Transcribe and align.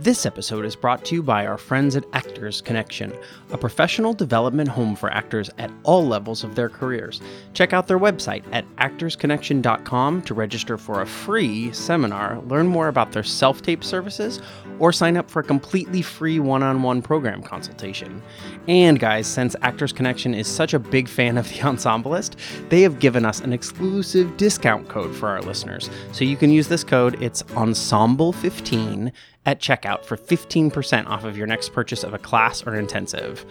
This 0.00 0.26
episode 0.26 0.64
is 0.64 0.74
brought 0.74 1.04
to 1.04 1.14
you 1.14 1.22
by 1.22 1.46
our 1.46 1.56
friends 1.56 1.94
at 1.94 2.04
Actors 2.12 2.60
Connection, 2.60 3.12
a 3.52 3.56
professional 3.56 4.12
development 4.12 4.68
home 4.68 4.96
for 4.96 5.08
actors 5.12 5.50
at 5.58 5.70
all 5.84 6.04
levels 6.04 6.42
of 6.42 6.56
their 6.56 6.68
careers. 6.68 7.20
Check 7.52 7.72
out 7.72 7.86
their 7.86 8.00
website 8.00 8.42
at 8.50 8.66
actorsconnection.com 8.78 10.22
to 10.22 10.34
register 10.34 10.76
for 10.76 11.00
a 11.00 11.06
free 11.06 11.72
seminar, 11.72 12.40
learn 12.48 12.66
more 12.66 12.88
about 12.88 13.12
their 13.12 13.22
self 13.22 13.62
tape 13.62 13.84
services, 13.84 14.40
or 14.80 14.92
sign 14.92 15.16
up 15.16 15.30
for 15.30 15.38
a 15.38 15.44
completely 15.44 16.02
free 16.02 16.40
one 16.40 16.64
on 16.64 16.82
one 16.82 17.00
program 17.00 17.40
consultation. 17.40 18.20
And 18.66 18.98
guys, 18.98 19.28
since 19.28 19.54
Actors 19.62 19.92
Connection 19.92 20.34
is 20.34 20.48
such 20.48 20.74
a 20.74 20.80
big 20.80 21.08
fan 21.08 21.38
of 21.38 21.48
The 21.48 21.54
Ensemblist, 21.60 22.34
they 22.68 22.82
have 22.82 22.98
given 22.98 23.24
us 23.24 23.40
an 23.40 23.52
exclusive 23.52 24.36
discount 24.38 24.88
code 24.88 25.14
for 25.14 25.28
our 25.28 25.40
listeners. 25.40 25.88
So 26.10 26.24
you 26.24 26.36
can 26.36 26.50
use 26.50 26.66
this 26.66 26.82
code, 26.82 27.22
it's 27.22 27.44
Ensemble15 27.44 29.12
at 29.46 29.60
checkout 29.60 30.04
for 30.04 30.16
15% 30.16 31.06
off 31.06 31.24
of 31.24 31.36
your 31.36 31.46
next 31.46 31.72
purchase 31.72 32.02
of 32.02 32.14
a 32.14 32.18
class 32.18 32.62
or 32.66 32.74
intensive. 32.76 33.44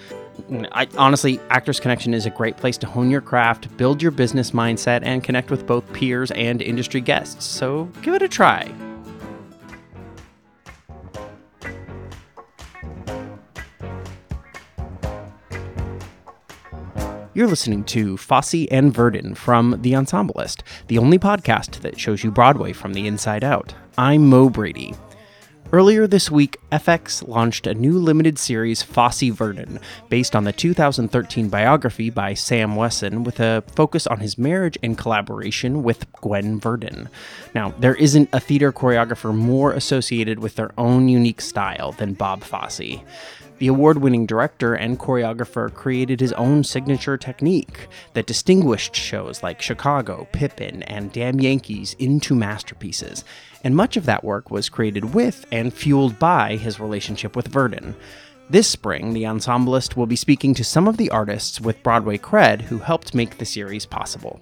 I, 0.71 0.87
honestly, 0.97 1.39
Actors 1.49 1.79
Connection 1.79 2.13
is 2.13 2.25
a 2.25 2.31
great 2.31 2.57
place 2.57 2.77
to 2.79 2.87
hone 2.87 3.09
your 3.09 3.21
craft, 3.21 3.75
build 3.77 4.01
your 4.01 4.11
business 4.11 4.51
mindset, 4.51 5.01
and 5.03 5.23
connect 5.23 5.51
with 5.51 5.67
both 5.67 5.91
peers 5.93 6.31
and 6.31 6.61
industry 6.61 7.01
guests. 7.01 7.45
So 7.45 7.85
give 8.01 8.15
it 8.15 8.21
a 8.21 8.27
try. 8.27 8.73
You're 17.35 17.47
listening 17.47 17.83
to 17.85 18.15
Fosse 18.15 18.67
and 18.69 18.93
Verdon 18.93 19.33
from 19.33 19.81
The 19.81 19.93
Ensemblist, 19.93 20.61
the 20.87 20.99
only 20.99 21.17
podcast 21.17 21.81
that 21.81 21.99
shows 21.99 22.23
you 22.23 22.29
Broadway 22.29 22.73
from 22.73 22.93
the 22.93 23.07
inside 23.07 23.43
out. 23.43 23.73
I'm 23.97 24.29
Mo 24.29 24.49
Brady. 24.49 24.93
Earlier 25.73 26.05
this 26.05 26.29
week, 26.29 26.59
FX 26.71 27.27
launched 27.27 27.65
a 27.65 27.73
new 27.73 27.97
limited 27.97 28.37
series, 28.37 28.83
Fosse 28.83 29.23
Verdon, 29.23 29.79
based 30.07 30.35
on 30.35 30.43
the 30.43 30.53
2013 30.53 31.49
biography 31.49 32.11
by 32.11 32.35
Sam 32.35 32.75
Wesson, 32.75 33.23
with 33.23 33.39
a 33.39 33.63
focus 33.75 34.05
on 34.05 34.19
his 34.19 34.37
marriage 34.37 34.77
and 34.83 34.95
collaboration 34.95 35.81
with 35.81 36.05
Gwen 36.21 36.59
Verdon. 36.59 37.09
Now, 37.55 37.73
there 37.79 37.95
isn't 37.95 38.29
a 38.33 38.39
theater 38.39 38.71
choreographer 38.71 39.35
more 39.35 39.73
associated 39.73 40.37
with 40.37 40.57
their 40.57 40.69
own 40.77 41.09
unique 41.09 41.41
style 41.41 41.93
than 41.93 42.13
Bob 42.13 42.43
Fosse. 42.43 42.99
The 43.59 43.67
award 43.67 43.99
winning 43.99 44.25
director 44.25 44.73
and 44.73 44.99
choreographer 44.99 45.73
created 45.73 46.19
his 46.19 46.33
own 46.33 46.63
signature 46.63 47.17
technique 47.17 47.87
that 48.13 48.25
distinguished 48.25 48.95
shows 48.95 49.43
like 49.43 49.61
Chicago, 49.61 50.27
Pippin, 50.31 50.83
and 50.83 51.13
Damn 51.13 51.39
Yankees 51.39 51.95
into 51.99 52.35
masterpieces, 52.35 53.23
and 53.63 53.75
much 53.75 53.95
of 53.95 54.05
that 54.05 54.23
work 54.23 54.51
was 54.51 54.69
created 54.69 55.13
with 55.13 55.45
and 55.51 55.73
fueled 55.73 56.19
by 56.19 56.55
his 56.55 56.79
relationship 56.79 57.35
with 57.35 57.47
Verdon. 57.47 57.95
This 58.49 58.67
spring, 58.67 59.13
the 59.13 59.25
ensemblist 59.25 59.95
will 59.95 60.07
be 60.07 60.17
speaking 60.17 60.53
to 60.55 60.63
some 60.63 60.87
of 60.87 60.97
the 60.97 61.09
artists 61.11 61.61
with 61.61 61.81
Broadway 61.83 62.17
cred 62.17 62.61
who 62.63 62.79
helped 62.79 63.15
make 63.15 63.37
the 63.37 63.45
series 63.45 63.85
possible. 63.85 64.41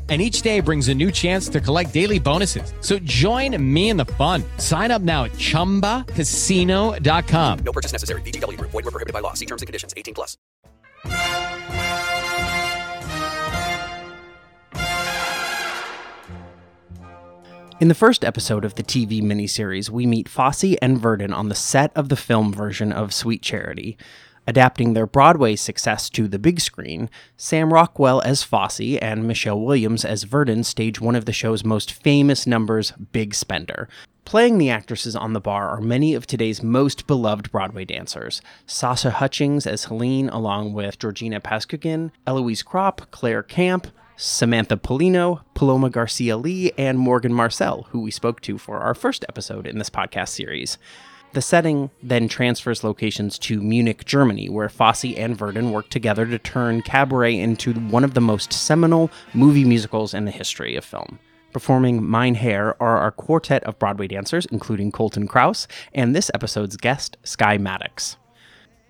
and 0.11 0.21
each 0.21 0.41
day 0.41 0.59
brings 0.59 0.89
a 0.89 0.93
new 0.93 1.09
chance 1.09 1.47
to 1.47 1.61
collect 1.61 1.93
daily 1.93 2.19
bonuses. 2.19 2.73
So 2.81 2.99
join 2.99 3.55
me 3.73 3.89
in 3.89 3.97
the 3.97 4.05
fun. 4.05 4.43
Sign 4.57 4.91
up 4.91 5.01
now 5.01 5.23
at 5.23 5.31
ChumbaCasino.com. 5.31 7.59
No 7.59 7.71
purchase 7.71 7.93
necessary. 7.93 8.21
VGW 8.23 8.57
Group. 8.57 8.71
Void 8.71 8.83
were 8.83 8.91
prohibited 8.91 9.13
by 9.13 9.21
law. 9.21 9.33
See 9.33 9.45
terms 9.45 9.61
and 9.61 9.67
conditions. 9.67 9.93
18 9.95 10.13
plus. 10.13 10.37
In 17.79 17.87
the 17.87 17.95
first 17.95 18.23
episode 18.23 18.63
of 18.63 18.75
the 18.75 18.83
TV 18.83 19.23
miniseries, 19.23 19.89
we 19.89 20.05
meet 20.05 20.29
Fosse 20.29 20.75
and 20.83 20.99
Verdon 20.99 21.33
on 21.33 21.49
the 21.49 21.55
set 21.55 21.91
of 21.95 22.09
the 22.09 22.15
film 22.15 22.53
version 22.53 22.91
of 22.91 23.11
Sweet 23.11 23.41
Charity. 23.41 23.97
Adapting 24.47 24.93
their 24.93 25.05
Broadway 25.05 25.55
success 25.55 26.09
to 26.09 26.27
the 26.27 26.39
big 26.39 26.59
screen, 26.59 27.09
Sam 27.37 27.71
Rockwell 27.71 28.21
as 28.21 28.43
Fosse 28.43 28.97
and 28.99 29.27
Michelle 29.27 29.61
Williams 29.61 30.03
as 30.03 30.23
Verdon 30.23 30.63
stage 30.63 30.99
one 30.99 31.15
of 31.15 31.25
the 31.25 31.33
show's 31.33 31.63
most 31.63 31.93
famous 31.93 32.47
numbers, 32.47 32.91
Big 33.11 33.35
Spender. 33.35 33.87
Playing 34.25 34.57
the 34.57 34.69
actresses 34.69 35.15
on 35.15 35.33
the 35.33 35.41
bar 35.41 35.69
are 35.69 35.81
many 35.81 36.13
of 36.13 36.25
today's 36.25 36.63
most 36.63 37.05
beloved 37.05 37.51
Broadway 37.51 37.85
dancers. 37.85 38.41
Sasha 38.65 39.11
Hutchings 39.11 39.67
as 39.67 39.85
Helene, 39.85 40.29
along 40.29 40.73
with 40.73 40.97
Georgina 40.97 41.39
Pazcoguin, 41.39 42.11
Eloise 42.25 42.63
Kropp, 42.63 43.11
Claire 43.11 43.43
Camp, 43.43 43.87
Samantha 44.15 44.77
Pollino, 44.77 45.41
Paloma 45.53 45.89
Garcia 45.89 46.37
Lee, 46.37 46.71
and 46.77 46.97
Morgan 46.97 47.33
Marcel, 47.33 47.87
who 47.89 48.01
we 48.01 48.11
spoke 48.11 48.39
to 48.41 48.57
for 48.57 48.77
our 48.77 48.93
first 48.93 49.25
episode 49.27 49.67
in 49.67 49.79
this 49.79 49.89
podcast 49.89 50.29
series. 50.29 50.77
The 51.33 51.41
setting 51.41 51.89
then 52.03 52.27
transfers 52.27 52.83
locations 52.83 53.39
to 53.39 53.61
Munich, 53.61 54.03
Germany, 54.03 54.49
where 54.49 54.67
Fosse 54.67 55.15
and 55.15 55.37
Verdon 55.37 55.71
work 55.71 55.89
together 55.89 56.25
to 56.25 56.37
turn 56.37 56.81
Cabaret 56.81 57.39
into 57.39 57.73
one 57.73 58.03
of 58.03 58.15
the 58.15 58.21
most 58.21 58.51
seminal 58.51 59.09
movie 59.33 59.63
musicals 59.63 60.13
in 60.13 60.25
the 60.25 60.31
history 60.31 60.75
of 60.75 60.83
film. 60.83 61.19
Performing 61.53 62.09
Mein 62.09 62.35
Herr 62.35 62.75
are 62.81 62.97
our 62.97 63.11
quartet 63.11 63.63
of 63.63 63.79
Broadway 63.79 64.07
dancers, 64.07 64.45
including 64.47 64.91
Colton 64.91 65.25
Krause, 65.25 65.69
and 65.93 66.13
this 66.13 66.29
episode's 66.33 66.75
guest, 66.75 67.15
Skye 67.23 67.57
Mattox. 67.57 68.17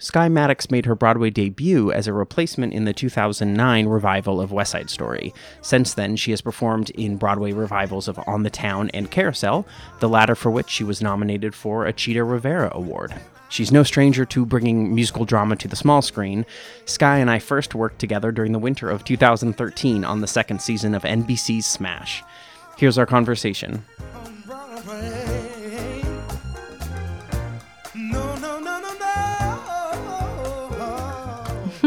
Skye 0.02 0.30
Mattox 0.30 0.72
made 0.72 0.88
her 0.88 0.96
Broadway 0.96 1.30
debut 1.30 1.92
as 1.92 2.08
a 2.08 2.14
replacement 2.14 2.74
in 2.74 2.86
the 2.86 2.94
2009 2.94 3.86
revival 3.86 4.42
of 4.42 4.52
West 4.52 4.72
Side 4.72 4.90
Story. 4.90 5.32
Since 5.62 5.94
then, 5.94 6.16
she 6.16 6.32
has 6.32 6.42
performed 6.42 6.90
in 6.90 7.18
Broadway 7.18 7.52
revivals 7.52 8.08
of 8.08 8.20
On 8.26 8.42
the 8.42 8.50
Town 8.50 8.90
and 8.96 9.12
Carousel, 9.12 9.64
the 10.00 10.10
latter 10.10 10.34
for 10.34 10.50
which 10.50 10.72
she 10.72 10.84
was 10.84 11.04
nominated 11.04 11.54
for 11.54 11.86
a 11.86 11.94
Chita 11.94 12.24
Rivera 12.24 12.72
Award. 12.74 13.14
She's 13.50 13.72
no 13.72 13.84
stranger 13.84 14.26
to 14.26 14.44
bringing 14.44 14.96
musical 14.96 15.24
drama 15.24 15.56
to 15.58 15.68
the 15.68 15.76
small 15.76 16.02
screen. 16.02 16.48
Skye 16.86 17.20
and 17.20 17.30
I 17.30 17.38
first 17.38 17.76
worked 17.76 18.00
together 18.00 18.32
during 18.32 18.54
the 18.54 18.60
winter 18.60 18.90
of 18.90 19.04
2013 19.04 20.04
on 20.04 20.22
the 20.22 20.28
second 20.28 20.64
season 20.64 20.96
of 20.96 21.04
NBC's 21.04 21.68
Smash. 21.68 22.24
Here's 22.76 22.98
our 22.98 23.06
conversation. 23.06 23.86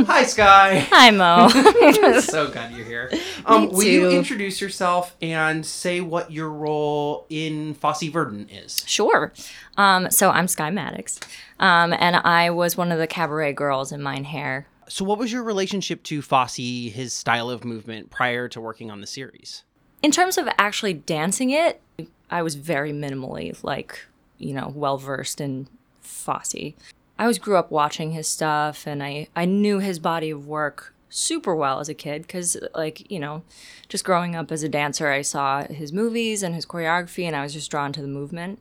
Hi, 0.06 0.24
Skye. 0.24 0.86
Hi, 0.90 1.10
Mo. 1.10 1.48
so 2.20 2.50
glad 2.50 2.72
you're 2.72 2.84
here. 2.84 3.10
Um, 3.46 3.68
will 3.68 3.82
you 3.82 4.08
introduce 4.08 4.58
yourself 4.62 5.14
and 5.20 5.66
say 5.66 6.00
what 6.00 6.30
your 6.30 6.48
role 6.48 7.26
in 7.28 7.74
Fosse 7.74 8.04
Verdon 8.04 8.48
is? 8.50 8.82
sure. 8.86 9.34
Um, 9.76 10.10
so 10.10 10.30
I'm 10.30 10.48
Skye 10.48 10.70
Mattox, 10.70 11.20
um, 11.60 11.92
and 11.92 12.16
I 12.16 12.48
was 12.48 12.78
one 12.78 12.90
of 12.90 12.98
the 12.98 13.06
cabaret 13.06 13.52
girls 13.52 13.92
in 13.92 14.02
Mein 14.02 14.24
Herr. 14.24 14.66
So, 14.88 15.04
what 15.04 15.18
was 15.18 15.30
your 15.30 15.42
relationship 15.42 16.02
to 16.04 16.22
Fosse, 16.22 16.56
his 16.56 17.12
style 17.12 17.50
of 17.50 17.66
movement, 17.66 18.08
prior 18.08 18.48
to 18.48 18.62
working 18.62 18.90
on 18.90 19.02
the 19.02 19.06
series? 19.06 19.62
In 20.02 20.10
terms 20.10 20.38
of 20.38 20.48
actually 20.56 20.94
dancing 20.94 21.50
it, 21.50 21.82
I 22.30 22.40
was 22.40 22.54
very 22.54 22.92
minimally, 22.92 23.62
like, 23.62 24.06
you 24.38 24.54
know, 24.54 24.72
well 24.74 24.96
versed 24.96 25.38
in 25.38 25.68
Fosse. 26.00 26.72
I 27.18 27.24
always 27.24 27.38
grew 27.38 27.56
up 27.56 27.70
watching 27.70 28.10
his 28.10 28.26
stuff, 28.26 28.86
and 28.86 29.02
I, 29.02 29.28
I 29.36 29.44
knew 29.44 29.78
his 29.78 29.98
body 29.98 30.30
of 30.30 30.46
work 30.46 30.94
super 31.08 31.54
well 31.54 31.78
as 31.78 31.88
a 31.88 31.94
kid 31.94 32.22
because, 32.22 32.56
like, 32.74 33.08
you 33.10 33.20
know, 33.20 33.42
just 33.88 34.04
growing 34.04 34.34
up 34.34 34.50
as 34.50 34.64
a 34.64 34.68
dancer, 34.68 35.08
I 35.08 35.22
saw 35.22 35.62
his 35.64 35.92
movies 35.92 36.42
and 36.42 36.54
his 36.54 36.66
choreography, 36.66 37.24
and 37.24 37.36
I 37.36 37.42
was 37.42 37.52
just 37.52 37.70
drawn 37.70 37.92
to 37.92 38.02
the 38.02 38.08
movement. 38.08 38.58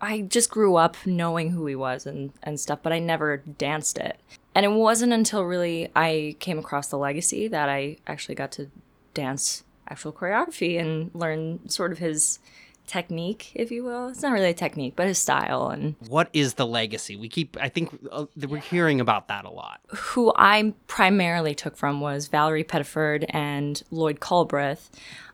I 0.00 0.20
just 0.20 0.50
grew 0.50 0.76
up 0.76 0.96
knowing 1.04 1.50
who 1.50 1.66
he 1.66 1.74
was 1.74 2.06
and, 2.06 2.32
and 2.42 2.60
stuff, 2.60 2.80
but 2.82 2.92
I 2.92 2.98
never 2.98 3.38
danced 3.38 3.98
it. 3.98 4.20
And 4.54 4.64
it 4.64 4.72
wasn't 4.72 5.12
until 5.12 5.42
really 5.42 5.90
I 5.96 6.36
came 6.38 6.58
across 6.58 6.88
the 6.88 6.98
legacy 6.98 7.48
that 7.48 7.68
I 7.68 7.96
actually 8.06 8.34
got 8.36 8.52
to 8.52 8.70
dance 9.14 9.64
actual 9.88 10.12
choreography 10.12 10.78
and 10.80 11.10
learn 11.14 11.68
sort 11.68 11.92
of 11.92 11.98
his 11.98 12.38
technique, 12.86 13.52
if 13.54 13.70
you 13.70 13.84
will. 13.84 14.08
It's 14.08 14.22
not 14.22 14.32
really 14.32 14.50
a 14.50 14.54
technique, 14.54 14.94
but 14.96 15.06
his 15.06 15.18
style 15.18 15.68
and 15.68 15.96
What 16.08 16.28
is 16.32 16.54
the 16.54 16.66
legacy? 16.66 17.16
We 17.16 17.28
keep, 17.28 17.56
I 17.60 17.68
think, 17.68 17.90
uh, 18.10 18.26
we're 18.48 18.58
hearing 18.58 19.00
about 19.00 19.28
that 19.28 19.44
a 19.44 19.50
lot. 19.50 19.80
who 19.88 20.32
I 20.36 20.74
primarily 20.86 21.54
took 21.54 21.76
from 21.76 22.00
was 22.00 22.28
Valerie 22.28 22.64
Pettiford 22.64 23.24
and 23.30 23.82
Lloyd 23.90 24.20
Culbreth. 24.20 24.88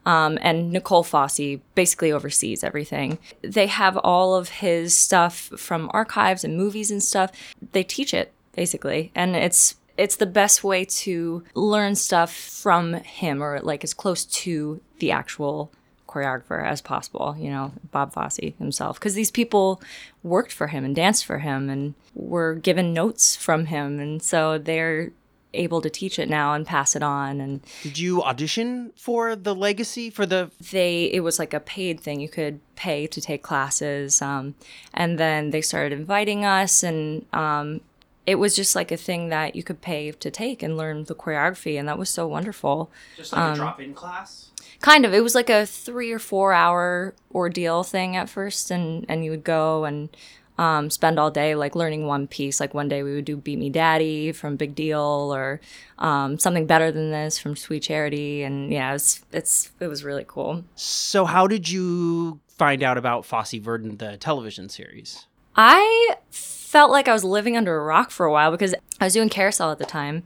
Um, 0.04 0.36
and 0.42 0.72
Nicole 0.72 1.04
Fosse 1.04 1.58
basically 1.76 2.10
oversees 2.10 2.64
everything. 2.64 3.18
They 3.42 3.68
have 3.68 3.96
all 3.98 4.34
of 4.34 4.48
his 4.48 4.96
stuff 4.96 5.52
from 5.56 5.90
archives 5.94 6.42
and 6.42 6.56
movies 6.56 6.90
and 6.90 7.00
stuff. 7.02 7.30
They 7.70 7.84
teach 7.84 8.12
it 8.12 8.32
basically, 8.54 9.12
and 9.14 9.36
it's 9.36 9.76
it's 9.96 10.16
the 10.16 10.26
best 10.26 10.64
way 10.64 10.84
to 10.84 11.44
learn 11.54 11.94
stuff 11.94 12.32
from 12.32 12.94
him 12.94 13.42
or 13.42 13.60
like 13.60 13.84
as 13.84 13.94
close 13.94 14.24
to 14.24 14.80
the 14.98 15.10
actual 15.12 15.70
choreographer 16.12 16.64
as 16.64 16.80
possible, 16.80 17.34
you 17.38 17.50
know, 17.50 17.72
Bob 17.90 18.12
Fosse 18.12 18.52
himself. 18.58 18.98
Because 18.98 19.14
these 19.14 19.30
people 19.30 19.80
worked 20.22 20.52
for 20.52 20.68
him 20.68 20.84
and 20.84 20.94
danced 20.94 21.24
for 21.24 21.38
him 21.38 21.70
and 21.70 21.94
were 22.14 22.54
given 22.54 22.92
notes 22.92 23.36
from 23.36 23.66
him. 23.66 23.98
And 23.98 24.22
so 24.22 24.58
they're 24.58 25.10
able 25.54 25.82
to 25.82 25.90
teach 25.90 26.18
it 26.18 26.28
now 26.28 26.54
and 26.54 26.66
pass 26.66 26.96
it 26.96 27.02
on. 27.02 27.40
And 27.40 27.60
Did 27.82 27.98
you 27.98 28.22
audition 28.22 28.92
for 28.96 29.36
the 29.36 29.54
legacy 29.54 30.10
for 30.10 30.26
the? 30.26 30.50
they, 30.70 31.04
it 31.04 31.20
was 31.20 31.38
like 31.38 31.54
a 31.54 31.60
paid 31.60 32.00
thing. 32.00 32.20
You 32.20 32.28
could 32.28 32.60
pay 32.76 33.06
to 33.06 33.20
take 33.20 33.42
classes. 33.42 34.22
Um, 34.22 34.54
and 34.94 35.18
then 35.18 35.50
they 35.50 35.60
started 35.60 35.92
inviting 35.98 36.44
us 36.44 36.82
and, 36.82 37.26
um, 37.32 37.80
it 38.24 38.36
was 38.36 38.54
just 38.54 38.76
like 38.76 38.92
a 38.92 38.96
thing 38.96 39.30
that 39.30 39.56
you 39.56 39.62
could 39.62 39.80
pay 39.80 40.12
to 40.12 40.30
take 40.30 40.62
and 40.62 40.76
learn 40.76 41.04
the 41.04 41.14
choreography, 41.14 41.76
and 41.78 41.88
that 41.88 41.98
was 41.98 42.08
so 42.08 42.26
wonderful. 42.26 42.88
Just 43.16 43.32
like 43.32 43.54
a 43.54 43.56
drop-in 43.56 43.94
class. 43.94 44.51
Kind 44.82 45.04
of. 45.06 45.14
It 45.14 45.22
was 45.22 45.34
like 45.34 45.48
a 45.48 45.64
three 45.64 46.12
or 46.12 46.18
four 46.18 46.52
hour 46.52 47.14
ordeal 47.34 47.82
thing 47.82 48.16
at 48.16 48.28
first 48.28 48.70
and 48.70 49.06
and 49.08 49.24
you 49.24 49.30
would 49.30 49.44
go 49.44 49.84
and 49.84 50.14
um, 50.58 50.90
spend 50.90 51.18
all 51.18 51.30
day 51.30 51.54
like 51.54 51.74
learning 51.74 52.06
one 52.06 52.26
piece. 52.26 52.60
Like 52.60 52.74
one 52.74 52.88
day 52.88 53.02
we 53.02 53.14
would 53.14 53.24
do 53.24 53.36
beat 53.36 53.58
me 53.58 53.70
daddy 53.70 54.32
from 54.32 54.56
big 54.56 54.74
deal 54.74 55.32
or 55.34 55.60
um, 55.98 56.38
something 56.38 56.66
better 56.66 56.92
than 56.92 57.10
this 57.10 57.38
from 57.38 57.56
sweet 57.56 57.82
charity. 57.84 58.42
And 58.42 58.70
yeah 58.70 58.94
it's 58.94 59.24
it's 59.32 59.72
it 59.80 59.86
was 59.86 60.04
really 60.04 60.24
cool. 60.26 60.64
So, 60.74 61.24
how 61.24 61.46
did 61.46 61.70
you 61.70 62.40
find 62.48 62.82
out 62.82 62.98
about 62.98 63.24
Fosse 63.24 63.54
Verdon, 63.54 63.96
the 63.96 64.16
television 64.16 64.68
series? 64.68 65.26
I 65.56 66.16
felt 66.30 66.90
like 66.90 67.08
I 67.08 67.12
was 67.12 67.24
living 67.24 67.56
under 67.56 67.76
a 67.76 67.84
rock 67.84 68.10
for 68.10 68.24
a 68.24 68.32
while 68.32 68.50
because 68.50 68.74
I 69.00 69.04
was 69.04 69.12
doing 69.12 69.28
carousel 69.28 69.70
at 69.70 69.78
the 69.78 69.84
time, 69.84 70.22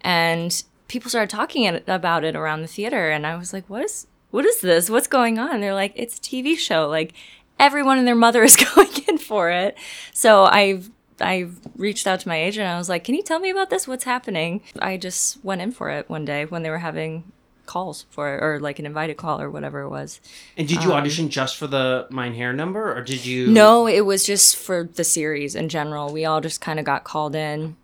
and 0.00 0.62
people 0.90 1.08
started 1.08 1.30
talking 1.30 1.62
it- 1.62 1.84
about 1.86 2.24
it 2.24 2.34
around 2.36 2.60
the 2.62 2.66
theater, 2.66 3.10
and 3.10 3.24
I 3.26 3.36
was 3.36 3.52
like, 3.52 3.64
"What 3.70 3.84
is 3.84 4.06
what 4.32 4.44
is 4.44 4.60
this? 4.60 4.90
What's 4.90 5.06
going 5.06 5.38
on?" 5.38 5.50
And 5.54 5.62
they're 5.62 5.72
like, 5.74 5.92
"It's 5.94 6.18
a 6.18 6.20
TV 6.20 6.56
show. 6.58 6.88
Like 6.88 7.14
everyone 7.58 7.96
and 7.98 8.06
their 8.06 8.14
mother 8.16 8.42
is 8.42 8.56
going 8.74 8.90
in 9.08 9.16
for 9.16 9.50
it." 9.50 9.78
So 10.12 10.44
I 10.44 10.82
I 11.20 11.48
reached 11.76 12.06
out 12.06 12.20
to 12.20 12.28
my 12.28 12.36
agent. 12.36 12.66
I 12.68 12.76
was 12.76 12.88
like, 12.88 13.04
"Can 13.04 13.14
you 13.14 13.22
tell 13.22 13.38
me 13.38 13.50
about 13.50 13.70
this? 13.70 13.86
What's 13.88 14.04
happening?" 14.04 14.62
I 14.80 14.96
just 14.96 15.42
went 15.44 15.62
in 15.62 15.70
for 15.72 15.90
it 15.90 16.10
one 16.10 16.24
day 16.24 16.44
when 16.44 16.62
they 16.64 16.70
were 16.70 16.78
having 16.78 17.32
calls 17.66 18.04
for 18.10 18.34
it, 18.34 18.42
or 18.42 18.58
like 18.58 18.80
an 18.80 18.86
invited 18.86 19.16
call 19.16 19.40
or 19.40 19.48
whatever 19.48 19.82
it 19.82 19.90
was. 19.90 20.20
And 20.56 20.66
did 20.66 20.82
you 20.82 20.90
um, 20.90 20.96
audition 20.96 21.28
just 21.28 21.56
for 21.56 21.68
the 21.68 22.08
Mein 22.10 22.34
Herr 22.34 22.52
number, 22.52 22.92
or 22.96 23.00
did 23.00 23.24
you? 23.24 23.46
No, 23.46 23.86
it 23.86 24.00
was 24.00 24.26
just 24.26 24.56
for 24.56 24.82
the 24.92 25.04
series 25.04 25.54
in 25.54 25.68
general. 25.68 26.12
We 26.12 26.24
all 26.24 26.40
just 26.40 26.60
kind 26.60 26.80
of 26.80 26.84
got 26.84 27.04
called 27.04 27.36
in. 27.36 27.76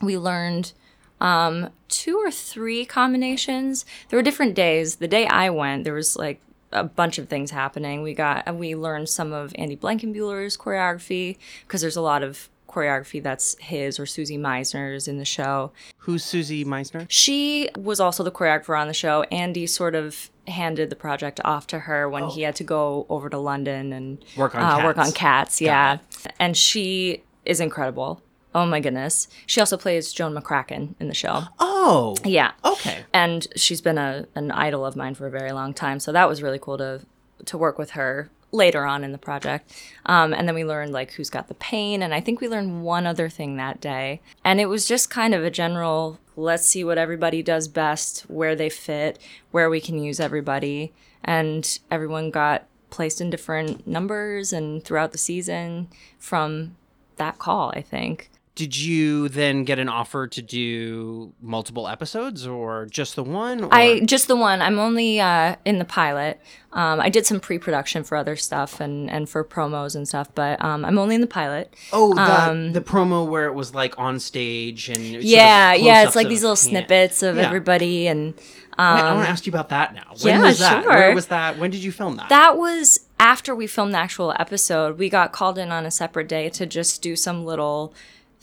We 0.00 0.16
learned 0.16 0.72
um, 1.20 1.70
two 1.88 2.16
or 2.18 2.30
three 2.30 2.84
combinations. 2.84 3.84
There 4.08 4.18
were 4.18 4.22
different 4.22 4.54
days. 4.54 4.96
The 4.96 5.08
day 5.08 5.26
I 5.26 5.50
went, 5.50 5.84
there 5.84 5.94
was 5.94 6.16
like 6.16 6.40
a 6.72 6.84
bunch 6.84 7.18
of 7.18 7.28
things 7.28 7.50
happening. 7.50 8.02
We 8.02 8.14
got 8.14 8.54
we 8.54 8.74
learned 8.74 9.08
some 9.08 9.32
of 9.32 9.52
Andy 9.56 9.76
Blankenbuehler's 9.76 10.56
choreography 10.56 11.38
because 11.66 11.80
there's 11.80 11.96
a 11.96 12.02
lot 12.02 12.22
of 12.22 12.48
choreography 12.68 13.22
that's 13.22 13.56
his 13.60 13.98
or 13.98 14.04
Susie 14.04 14.36
Misner's 14.36 15.08
in 15.08 15.18
the 15.18 15.24
show. 15.24 15.72
Who's 15.98 16.22
Susie 16.24 16.64
Misner? 16.64 17.06
She 17.08 17.70
was 17.76 18.00
also 18.00 18.22
the 18.22 18.30
choreographer 18.30 18.78
on 18.78 18.86
the 18.86 18.94
show. 18.94 19.22
Andy 19.24 19.66
sort 19.66 19.94
of 19.94 20.30
handed 20.46 20.90
the 20.90 20.96
project 20.96 21.40
off 21.44 21.66
to 21.68 21.80
her 21.80 22.08
when 22.08 22.28
he 22.28 22.42
had 22.42 22.54
to 22.56 22.64
go 22.64 23.06
over 23.08 23.28
to 23.30 23.38
London 23.38 23.92
and 23.92 24.24
Work 24.36 24.54
on 24.54 24.62
uh, 24.62 24.84
work 24.84 24.98
on 24.98 25.10
cats. 25.12 25.60
Yeah, 25.60 25.98
and 26.38 26.56
she 26.56 27.22
is 27.44 27.60
incredible. 27.60 28.20
Oh 28.56 28.64
my 28.64 28.80
goodness. 28.80 29.28
She 29.44 29.60
also 29.60 29.76
plays 29.76 30.14
Joan 30.14 30.34
McCracken 30.34 30.94
in 30.98 31.08
the 31.08 31.14
show. 31.14 31.42
Oh, 31.58 32.16
Yeah. 32.24 32.52
okay. 32.64 33.04
And 33.12 33.46
she's 33.54 33.82
been 33.82 33.98
a 33.98 34.26
an 34.34 34.50
idol 34.50 34.86
of 34.86 34.96
mine 34.96 35.14
for 35.14 35.26
a 35.26 35.30
very 35.30 35.52
long 35.52 35.74
time. 35.74 36.00
So 36.00 36.10
that 36.12 36.26
was 36.26 36.42
really 36.42 36.58
cool 36.58 36.78
to 36.78 37.02
to 37.44 37.58
work 37.58 37.76
with 37.78 37.90
her 37.90 38.30
later 38.52 38.86
on 38.86 39.04
in 39.04 39.12
the 39.12 39.18
project. 39.18 39.70
Um, 40.06 40.32
and 40.32 40.48
then 40.48 40.54
we 40.54 40.64
learned 40.64 40.90
like 40.92 41.12
who's 41.12 41.28
got 41.28 41.48
the 41.48 41.54
pain, 41.54 42.02
and 42.02 42.14
I 42.14 42.20
think 42.22 42.40
we 42.40 42.48
learned 42.48 42.82
one 42.82 43.06
other 43.06 43.28
thing 43.28 43.56
that 43.58 43.78
day. 43.78 44.22
And 44.42 44.58
it 44.58 44.66
was 44.70 44.88
just 44.88 45.10
kind 45.10 45.34
of 45.34 45.44
a 45.44 45.50
general 45.50 46.18
let's 46.34 46.66
see 46.66 46.82
what 46.82 46.96
everybody 46.98 47.42
does 47.42 47.68
best, 47.68 48.20
where 48.22 48.56
they 48.56 48.70
fit, 48.70 49.18
where 49.50 49.68
we 49.68 49.80
can 49.82 49.98
use 50.02 50.18
everybody, 50.18 50.94
and 51.22 51.78
everyone 51.90 52.30
got 52.30 52.64
placed 52.88 53.20
in 53.20 53.28
different 53.28 53.86
numbers 53.86 54.50
and 54.52 54.82
throughout 54.82 55.12
the 55.12 55.18
season 55.18 55.88
from 56.18 56.74
that 57.16 57.38
call, 57.38 57.70
I 57.74 57.82
think. 57.82 58.30
Did 58.56 58.74
you 58.74 59.28
then 59.28 59.64
get 59.64 59.78
an 59.78 59.90
offer 59.90 60.26
to 60.26 60.40
do 60.40 61.34
multiple 61.42 61.88
episodes, 61.88 62.46
or 62.46 62.86
just 62.86 63.14
the 63.14 63.22
one? 63.22 63.64
Or... 63.64 63.68
I 63.70 64.00
just 64.00 64.28
the 64.28 64.34
one. 64.34 64.62
I'm 64.62 64.78
only 64.78 65.20
uh, 65.20 65.56
in 65.66 65.78
the 65.78 65.84
pilot. 65.84 66.40
Um, 66.72 66.98
I 66.98 67.10
did 67.10 67.26
some 67.26 67.38
pre-production 67.38 68.02
for 68.02 68.16
other 68.16 68.34
stuff 68.34 68.80
and 68.80 69.10
and 69.10 69.28
for 69.28 69.44
promos 69.44 69.94
and 69.94 70.08
stuff, 70.08 70.30
but 70.34 70.64
um, 70.64 70.86
I'm 70.86 70.98
only 70.98 71.14
in 71.14 71.20
the 71.20 71.26
pilot. 71.26 71.74
Oh, 71.92 72.14
the, 72.14 72.70
the 72.72 72.80
promo 72.80 73.28
where 73.28 73.44
it 73.44 73.52
was 73.52 73.74
like 73.74 73.98
on 73.98 74.18
stage 74.18 74.88
and 74.88 74.98
was 74.98 75.10
sort 75.10 75.18
of 75.18 75.24
yeah, 75.24 75.74
yeah. 75.74 76.04
It's 76.04 76.16
like 76.16 76.28
these 76.28 76.42
little 76.42 76.56
snippets 76.56 77.22
of 77.22 77.36
Yeah. 77.36 77.42
everybody, 77.42 78.06
and 78.06 78.34
Wait, 78.34 78.42
I 78.84 79.08
um, 79.08 79.16
want 79.16 79.26
to 79.26 79.30
ask 79.32 79.46
you 79.46 79.50
about 79.50 79.68
that 79.68 79.94
now. 79.94 80.14
When 80.22 80.34
yeah, 80.34 80.40
was 80.40 80.58
that? 80.60 80.86
Where 80.86 81.14
was 81.14 81.26
that? 81.26 81.58
When 81.58 81.70
did 81.70 81.84
you 81.84 81.92
film 81.92 82.16
that? 82.16 82.30
that 82.30 82.56
was 82.56 83.00
after 83.20 83.54
we 83.54 83.66
filmed 83.66 83.92
the 83.94 83.98
actual 83.98 84.34
episode. 84.38 84.98
We 84.98 85.10
got 85.10 85.32
called 85.32 85.58
in 85.58 85.70
on 85.70 85.86
a 85.86 85.90
separate 85.90 86.28
day 86.28 86.48
to 86.50 86.66
just 86.66 87.02
do 87.02 87.16
some 87.16 87.44
little 87.44 87.94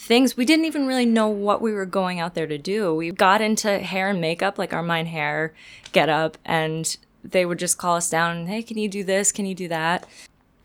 things. 0.03 0.37
We 0.37 0.45
didn't 0.45 0.65
even 0.65 0.85
really 0.85 1.05
know 1.05 1.27
what 1.27 1.61
we 1.61 1.71
were 1.71 1.85
going 1.85 2.19
out 2.19 2.35
there 2.35 2.47
to 2.47 2.57
do. 2.57 2.93
We 2.93 3.11
got 3.11 3.41
into 3.41 3.79
hair 3.79 4.09
and 4.09 4.21
makeup, 4.21 4.57
like 4.57 4.73
our 4.73 4.83
Mein 4.83 5.07
Herr 5.07 5.53
get 5.91 6.09
up, 6.09 6.37
and 6.45 6.95
they 7.23 7.45
would 7.45 7.59
just 7.59 7.77
call 7.77 7.95
us 7.95 8.09
down 8.09 8.47
hey, 8.47 8.63
can 8.63 8.77
you 8.77 8.89
do 8.89 9.03
this? 9.03 9.31
Can 9.31 9.45
you 9.45 9.55
do 9.55 9.67
that? 9.69 10.05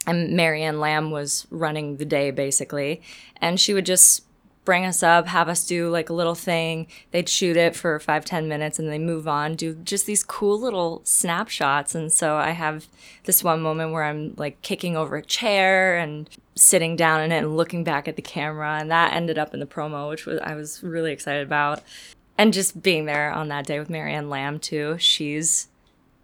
And 0.06 0.36
Mary 0.36 0.62
Ann 0.62 0.80
Lamb 0.80 1.10
was 1.10 1.46
running 1.50 1.96
the 1.96 2.04
day 2.04 2.30
basically, 2.30 3.02
and 3.40 3.60
she 3.60 3.74
would 3.74 3.86
just 3.86 4.24
bring 4.68 4.84
us 4.84 5.02
up, 5.02 5.26
have 5.28 5.48
us 5.48 5.64
do 5.64 5.88
like 5.88 6.10
a 6.10 6.12
little 6.12 6.34
thing. 6.34 6.86
They'd 7.10 7.26
shoot 7.26 7.56
it 7.56 7.74
for 7.74 7.98
five, 7.98 8.26
ten 8.26 8.48
minutes 8.48 8.78
and 8.78 8.86
they 8.90 8.98
move 8.98 9.26
on, 9.26 9.54
do 9.54 9.74
just 9.76 10.04
these 10.04 10.22
cool 10.22 10.60
little 10.60 11.00
snapshots. 11.04 11.94
And 11.94 12.12
so 12.12 12.36
I 12.36 12.50
have 12.50 12.86
this 13.24 13.42
one 13.42 13.62
moment 13.62 13.94
where 13.94 14.04
I'm 14.04 14.34
like 14.36 14.60
kicking 14.60 14.94
over 14.94 15.16
a 15.16 15.22
chair 15.22 15.96
and 15.96 16.28
sitting 16.54 16.96
down 16.96 17.22
in 17.22 17.32
it 17.32 17.38
and 17.38 17.56
looking 17.56 17.82
back 17.82 18.08
at 18.08 18.16
the 18.16 18.20
camera. 18.20 18.76
And 18.78 18.90
that 18.90 19.14
ended 19.14 19.38
up 19.38 19.54
in 19.54 19.60
the 19.60 19.64
promo, 19.64 20.10
which 20.10 20.26
was 20.26 20.38
I 20.40 20.54
was 20.54 20.82
really 20.82 21.12
excited 21.12 21.46
about. 21.46 21.82
And 22.36 22.52
just 22.52 22.82
being 22.82 23.06
there 23.06 23.32
on 23.32 23.48
that 23.48 23.64
day 23.64 23.78
with 23.78 23.88
Mary 23.88 24.12
Ann 24.12 24.28
Lamb 24.28 24.58
too. 24.58 24.98
She's 24.98 25.68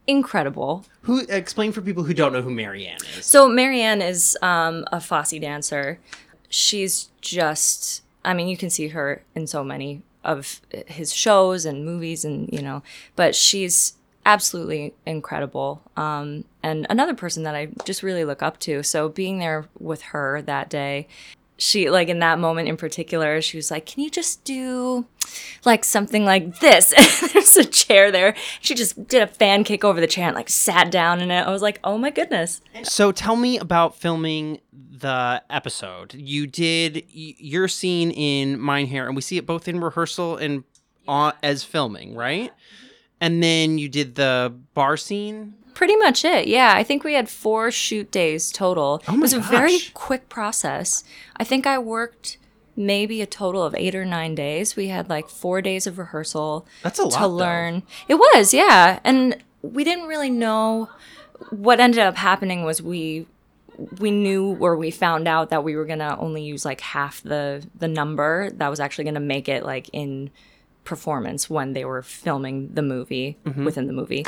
incredible. 0.06 0.84
Who 1.00 1.20
explain 1.30 1.72
for 1.72 1.80
people 1.80 2.02
who 2.02 2.12
don't 2.12 2.34
know 2.34 2.42
who 2.42 2.50
Mary 2.50 2.86
Ann 2.86 2.98
is? 3.16 3.24
So 3.24 3.48
Mary 3.48 3.80
Ann 3.80 4.02
is 4.02 4.36
um, 4.42 4.84
a 4.92 5.00
Fosse 5.00 5.40
dancer. 5.40 5.98
She's 6.50 7.08
just, 7.22 8.02
I 8.24 8.34
mean, 8.34 8.48
you 8.48 8.56
can 8.56 8.70
see 8.70 8.88
her 8.88 9.22
in 9.34 9.46
so 9.46 9.62
many 9.62 10.02
of 10.22 10.60
his 10.86 11.12
shows 11.12 11.64
and 11.64 11.84
movies, 11.84 12.24
and 12.24 12.48
you 12.52 12.62
know, 12.62 12.82
but 13.16 13.34
she's 13.34 13.94
absolutely 14.26 14.94
incredible. 15.04 15.82
Um, 15.96 16.44
and 16.62 16.86
another 16.88 17.14
person 17.14 17.42
that 17.42 17.54
I 17.54 17.68
just 17.84 18.02
really 18.02 18.24
look 18.24 18.42
up 18.42 18.58
to. 18.60 18.82
So 18.82 19.08
being 19.08 19.38
there 19.38 19.66
with 19.78 20.02
her 20.02 20.40
that 20.42 20.70
day, 20.70 21.08
she 21.58 21.90
like 21.90 22.08
in 22.08 22.18
that 22.20 22.38
moment 22.38 22.68
in 22.68 22.76
particular, 22.76 23.40
she 23.40 23.56
was 23.56 23.70
like, 23.70 23.86
"Can 23.86 24.02
you 24.02 24.10
just 24.10 24.44
do 24.44 25.06
like 25.66 25.84
something 25.84 26.24
like 26.24 26.60
this?" 26.60 26.92
There's 27.32 27.56
a 27.56 27.64
chair 27.64 28.10
there. 28.10 28.34
She 28.60 28.74
just 28.74 29.06
did 29.08 29.22
a 29.22 29.26
fan 29.26 29.64
kick 29.64 29.84
over 29.84 30.00
the 30.00 30.06
chair 30.06 30.26
and 30.26 30.34
like 30.36 30.48
sat 30.48 30.90
down 30.90 31.20
in 31.20 31.30
it. 31.30 31.42
I 31.46 31.50
was 31.50 31.62
like, 31.62 31.80
"Oh 31.84 31.98
my 31.98 32.10
goodness!" 32.10 32.60
So 32.82 33.12
tell 33.12 33.36
me 33.36 33.58
about 33.58 33.96
filming 33.96 34.60
the 34.72 35.42
episode. 35.50 36.14
You 36.14 36.46
did 36.46 37.04
y- 37.14 37.34
your 37.38 37.68
scene 37.68 38.10
in 38.10 38.62
Mein 38.64 38.86
Herr, 38.86 39.06
and 39.06 39.16
we 39.16 39.22
see 39.22 39.36
it 39.38 39.46
both 39.46 39.68
in 39.68 39.80
rehearsal 39.80 40.36
and 40.36 40.64
on, 41.06 41.32
as 41.42 41.62
filming, 41.64 42.14
right? 42.14 42.52
And 43.20 43.42
then 43.42 43.78
you 43.78 43.88
did 43.88 44.14
the 44.16 44.54
bar 44.74 44.96
scene. 44.96 45.54
Pretty 45.74 45.96
much 45.96 46.24
it. 46.24 46.46
Yeah, 46.46 46.72
I 46.76 46.84
think 46.84 47.02
we 47.04 47.14
had 47.14 47.28
four 47.28 47.70
shoot 47.70 48.10
days 48.10 48.52
total. 48.52 49.02
Oh 49.08 49.12
my 49.12 49.18
it 49.18 49.20
was 49.22 49.32
a 49.32 49.40
very 49.40 49.78
quick 49.92 50.28
process. 50.28 51.04
I 51.36 51.44
think 51.44 51.66
I 51.66 51.78
worked 51.78 52.38
maybe 52.76 53.22
a 53.22 53.26
total 53.26 53.62
of 53.62 53.74
eight 53.74 53.94
or 53.94 54.04
nine 54.04 54.34
days. 54.34 54.76
We 54.76 54.88
had 54.88 55.08
like 55.08 55.28
four 55.28 55.62
days 55.62 55.86
of 55.86 55.98
rehearsal. 55.98 56.66
That's 56.82 56.98
a 56.98 57.04
lot, 57.04 57.12
to 57.12 57.18
though. 57.20 57.28
learn. 57.28 57.82
It 58.08 58.14
was, 58.14 58.52
yeah, 58.54 59.00
and 59.04 59.36
we 59.62 59.84
didn't 59.84 60.06
really 60.06 60.30
know. 60.30 60.88
What 61.50 61.80
ended 61.80 62.00
up 62.00 62.16
happening 62.16 62.64
was 62.64 62.80
we 62.82 63.26
we 63.98 64.10
knew 64.10 64.56
or 64.60 64.76
we 64.76 64.90
found 64.90 65.26
out 65.26 65.50
that 65.50 65.64
we 65.64 65.74
were 65.74 65.84
gonna 65.84 66.16
only 66.20 66.42
use 66.42 66.64
like 66.64 66.80
half 66.80 67.22
the 67.22 67.66
the 67.76 67.88
number 67.88 68.50
that 68.50 68.68
was 68.68 68.80
actually 68.80 69.04
gonna 69.04 69.20
make 69.20 69.48
it 69.48 69.64
like 69.64 69.88
in 69.92 70.30
performance 70.84 71.48
when 71.48 71.72
they 71.72 71.84
were 71.84 72.02
filming 72.02 72.72
the 72.74 72.82
movie 72.82 73.38
within 73.64 73.86
the 73.86 73.92
movie. 73.92 74.24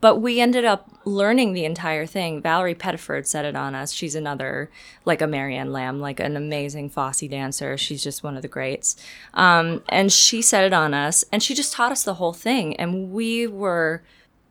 But 0.00 0.16
we 0.16 0.40
ended 0.40 0.64
up 0.64 0.90
learning 1.04 1.52
the 1.52 1.64
entire 1.64 2.06
thing. 2.06 2.42
Valerie 2.42 2.74
Pettiford 2.74 3.26
set 3.26 3.44
it 3.44 3.56
on 3.56 3.74
us. 3.74 3.92
She's 3.92 4.14
another, 4.14 4.70
like 5.04 5.22
a 5.22 5.26
Mary 5.26 5.56
Ann 5.56 5.72
Lamb, 5.72 6.00
like 6.00 6.20
an 6.20 6.36
amazing 6.36 6.90
Fosse 6.90 7.26
dancer. 7.28 7.76
She's 7.78 8.02
just 8.02 8.22
one 8.22 8.36
of 8.36 8.42
the 8.42 8.48
greats. 8.48 8.96
Um, 9.34 9.82
and 9.88 10.12
she 10.12 10.42
set 10.42 10.64
it 10.64 10.72
on 10.72 10.92
us 10.92 11.24
and 11.32 11.42
she 11.42 11.54
just 11.54 11.72
taught 11.72 11.92
us 11.92 12.04
the 12.04 12.14
whole 12.14 12.34
thing. 12.34 12.76
And 12.76 13.10
we 13.12 13.46
were, 13.46 14.02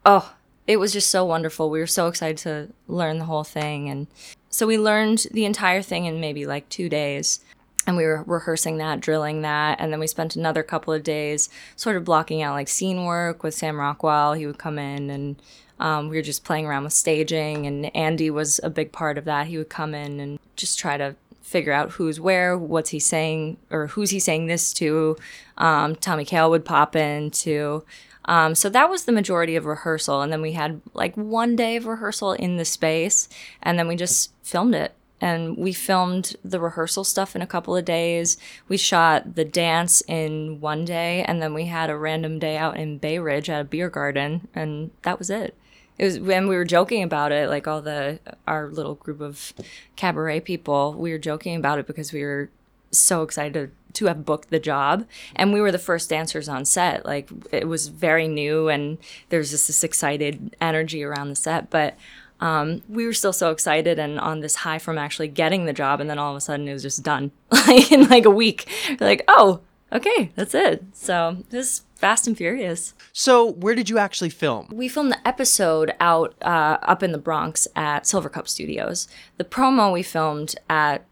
oh, 0.05 0.33
it 0.67 0.77
was 0.77 0.93
just 0.93 1.09
so 1.09 1.23
wonderful. 1.25 1.69
We 1.69 1.79
were 1.79 1.87
so 1.87 2.07
excited 2.07 2.37
to 2.39 2.69
learn 2.87 3.19
the 3.19 3.25
whole 3.25 3.43
thing. 3.43 3.87
And 3.87 4.07
so 4.49 4.65
we 4.65 4.79
learned 4.79 5.27
the 5.31 5.45
entire 5.45 5.83
thing 5.83 6.05
in 6.05 6.19
maybe 6.19 6.45
like 6.45 6.67
two 6.69 6.89
days 6.89 7.39
and 7.87 7.95
we 7.95 8.03
were 8.03 8.23
rehearsing 8.25 8.77
that, 8.77 8.99
drilling 8.99 9.41
that, 9.41 9.79
and 9.79 9.91
then 9.91 9.99
we 9.99 10.07
spent 10.07 10.35
another 10.35 10.63
couple 10.63 10.93
of 10.93 11.03
days 11.03 11.49
sort 11.75 11.95
of 11.95 12.03
blocking 12.03 12.41
out 12.41 12.55
like 12.55 12.67
scene 12.67 13.05
work 13.05 13.43
with 13.43 13.53
Sam 13.53 13.79
Rockwell. 13.79 14.33
He 14.33 14.47
would 14.47 14.57
come 14.57 14.79
in 14.79 15.09
and 15.09 15.35
um, 15.79 16.09
we 16.09 16.15
were 16.15 16.21
just 16.21 16.43
playing 16.43 16.65
around 16.65 16.85
with 16.85 16.93
staging, 16.93 17.67
and 17.67 17.93
Andy 17.95 18.29
was 18.29 18.59
a 18.63 18.69
big 18.69 18.91
part 18.91 19.17
of 19.17 19.25
that. 19.25 19.47
He 19.47 19.57
would 19.57 19.69
come 19.69 19.93
in 19.93 20.19
and 20.19 20.39
just 20.55 20.79
try 20.79 20.97
to 20.97 21.15
figure 21.41 21.73
out 21.73 21.91
who's 21.91 22.19
where, 22.19 22.57
what's 22.57 22.89
he 22.89 22.99
saying, 22.99 23.57
or 23.69 23.87
who's 23.87 24.09
he 24.09 24.19
saying 24.19 24.47
this 24.47 24.73
to. 24.73 25.17
Um, 25.57 25.95
Tommy 25.95 26.25
Kail 26.25 26.49
would 26.49 26.65
pop 26.65 26.95
in 26.95 27.29
too. 27.29 27.83
Um, 28.25 28.55
so 28.55 28.69
that 28.69 28.89
was 28.89 29.05
the 29.05 29.11
majority 29.11 29.55
of 29.55 29.65
rehearsal, 29.65 30.21
and 30.21 30.31
then 30.31 30.41
we 30.41 30.53
had 30.53 30.81
like 30.93 31.15
one 31.15 31.55
day 31.55 31.75
of 31.75 31.85
rehearsal 31.85 32.31
in 32.33 32.57
the 32.57 32.65
space, 32.65 33.27
and 33.61 33.77
then 33.77 33.87
we 33.87 33.95
just 33.95 34.31
filmed 34.43 34.75
it 34.75 34.93
and 35.25 35.57
we 35.57 35.73
filmed 35.73 36.35
the 36.45 36.59
rehearsal 36.59 37.03
stuff 37.03 37.35
in 37.35 37.41
a 37.41 37.47
couple 37.47 37.75
of 37.75 37.83
days. 37.83 38.37
We 38.67 38.77
shot 38.77 39.33
the 39.33 39.43
dance 39.43 40.03
in 40.07 40.61
one 40.61 40.85
day, 40.85 41.23
and 41.23 41.41
then 41.41 41.55
we 41.55 41.65
had 41.65 41.89
a 41.89 41.97
random 41.97 42.37
day 42.37 42.57
out 42.57 42.77
in 42.77 42.99
Bay 42.99 43.17
Ridge 43.17 43.49
at 43.49 43.59
a 43.59 43.63
beer 43.63 43.89
garden, 43.89 44.47
and 44.53 44.91
that 45.01 45.17
was 45.17 45.31
it. 45.31 45.55
It 45.97 46.05
was 46.05 46.19
when 46.19 46.47
we 46.47 46.55
were 46.55 46.63
joking 46.63 47.01
about 47.01 47.31
it, 47.31 47.49
like 47.49 47.67
all 47.67 47.81
the 47.81 48.19
our 48.45 48.67
little 48.67 48.93
group 48.93 49.19
of 49.19 49.51
cabaret 49.95 50.41
people, 50.41 50.93
we 50.93 51.11
were 51.11 51.17
joking 51.17 51.55
about 51.55 51.79
it 51.79 51.87
because 51.87 52.13
we 52.13 52.21
were 52.21 52.51
so 52.91 53.23
excited 53.23 53.71
to 53.93 54.05
have 54.05 54.25
booked 54.25 54.51
the 54.51 54.59
job 54.59 55.05
and 55.35 55.53
we 55.53 55.61
were 55.61 55.71
the 55.71 55.79
first 55.79 56.09
dancers 56.09 56.49
on 56.49 56.65
set 56.65 57.05
like 57.05 57.29
it 57.51 57.65
was 57.65 57.87
very 57.87 58.27
new 58.27 58.67
and 58.67 58.97
there's 59.29 59.51
just 59.51 59.67
this 59.67 59.85
excited 59.85 60.53
energy 60.59 61.01
around 61.01 61.29
the 61.29 61.35
set 61.35 61.69
but 61.69 61.95
um, 62.41 62.81
we 62.89 63.05
were 63.05 63.13
still 63.13 63.33
so 63.33 63.51
excited 63.51 63.97
and 63.97 64.19
on 64.19 64.41
this 64.41 64.55
high 64.55 64.79
from 64.79 64.97
actually 64.97 65.27
getting 65.29 65.65
the 65.65 65.73
job 65.73 66.01
and 66.01 66.09
then 66.09 66.19
all 66.19 66.31
of 66.31 66.37
a 66.37 66.41
sudden 66.41 66.67
it 66.67 66.73
was 66.73 66.81
just 66.81 67.03
done 67.03 67.31
like 67.51 67.91
in 67.91 68.07
like 68.09 68.25
a 68.25 68.29
week. 68.29 68.69
Like 68.99 69.23
oh 69.27 69.61
okay 69.91 70.31
that's 70.35 70.53
it. 70.53 70.83
So 70.93 71.37
this 71.49 71.59
was 71.59 71.81
fast 71.95 72.27
and 72.27 72.35
furious. 72.37 72.93
So 73.13 73.51
where 73.53 73.75
did 73.75 73.89
you 73.89 73.97
actually 73.97 74.29
film? 74.29 74.67
we 74.71 74.89
filmed 74.89 75.11
the 75.11 75.27
episode 75.27 75.93
out 75.99 76.35
uh, 76.41 76.77
up 76.81 77.01
in 77.03 77.11
the 77.13 77.17
bronx 77.17 77.67
at 77.75 78.03
Silvercup 78.03 78.47
Studios. 78.47 79.07
The 79.37 79.45
promo 79.45 79.93
we 79.93 80.03
filmed 80.03 80.55
at 80.69 81.05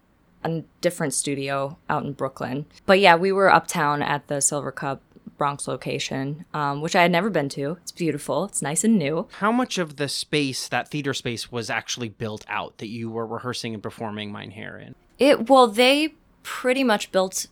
a 0.43 0.61
different 0.81 1.13
studio 1.13 1.77
out 1.89 2.03
in 2.03 2.11
brooklyn. 2.11 2.65
But 2.85 2.99
yeah 2.99 3.15
we 3.15 3.31
were 3.31 3.51
uptown 3.51 4.01
at 4.01 4.27
the 4.27 4.35
Silvercup 4.35 4.99
bronx 5.43 5.67
location 5.67 6.45
um, 6.53 6.79
which 6.79 6.95
i 6.95 7.01
had 7.01 7.11
never 7.11 7.29
been 7.29 7.49
to 7.49 7.77
it's 7.81 7.91
beautiful 7.91 8.45
it's 8.45 8.61
nice 8.61 8.83
and 8.85 8.97
new 8.97 9.27
How 9.39 9.51
much 9.51 9.77
of 9.77 9.97
the 9.97 10.07
space, 10.07 10.67
that 10.69 10.89
theater 10.89 11.13
space, 11.13 11.51
was 11.51 11.69
actually 11.69 12.09
built 12.09 12.45
out 12.47 12.77
that 12.77 12.87
you 12.87 13.09
were 13.09 13.25
rehearsing 13.25 13.73
and 13.73 13.81
performing 13.81 14.31
Mein 14.31 14.51
Herr 14.51 14.77
in? 14.77 14.95
It 15.19 15.49
well, 15.49 15.67
they 15.67 16.15
pretty 16.43 16.83
much 16.83 17.11
built 17.11 17.47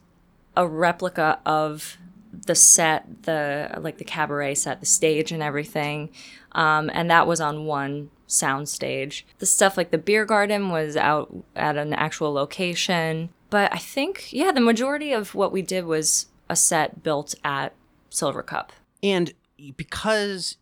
a 0.56 0.68
replica 0.68 1.40
of 1.46 1.98
the 2.32 2.56
set, 2.56 3.24
the 3.24 3.78
like 3.80 3.98
the 3.98 4.06
cabaret 4.06 4.56
set, 4.56 4.80
the 4.80 4.86
stage 4.86 5.32
and 5.32 5.44
everything, 5.44 6.10
um, 6.54 6.90
and 6.94 7.10
that 7.10 7.28
was 7.28 7.42
on 7.42 7.66
one 7.66 8.10
sound 8.28 8.70
stage. 8.70 9.26
The 9.40 9.46
stuff 9.46 9.76
like 9.78 9.92
the 9.92 9.98
beer 9.98 10.26
garden 10.26 10.70
was 10.70 10.96
out 10.96 11.34
at 11.56 11.78
an 11.78 11.94
actual 11.94 12.32
location, 12.32 13.30
but 13.50 13.74
I 13.74 13.78
think 13.78 14.32
yeah, 14.32 14.52
the 14.52 14.62
majority 14.62 15.12
of 15.14 15.36
what 15.36 15.52
we 15.52 15.62
did 15.62 15.86
was 15.86 16.28
a 16.50 16.56
set 16.56 17.04
built 17.04 17.34
at 17.44 17.74
Silvercup. 18.12 18.70
And 19.02 19.34
because 19.76 20.58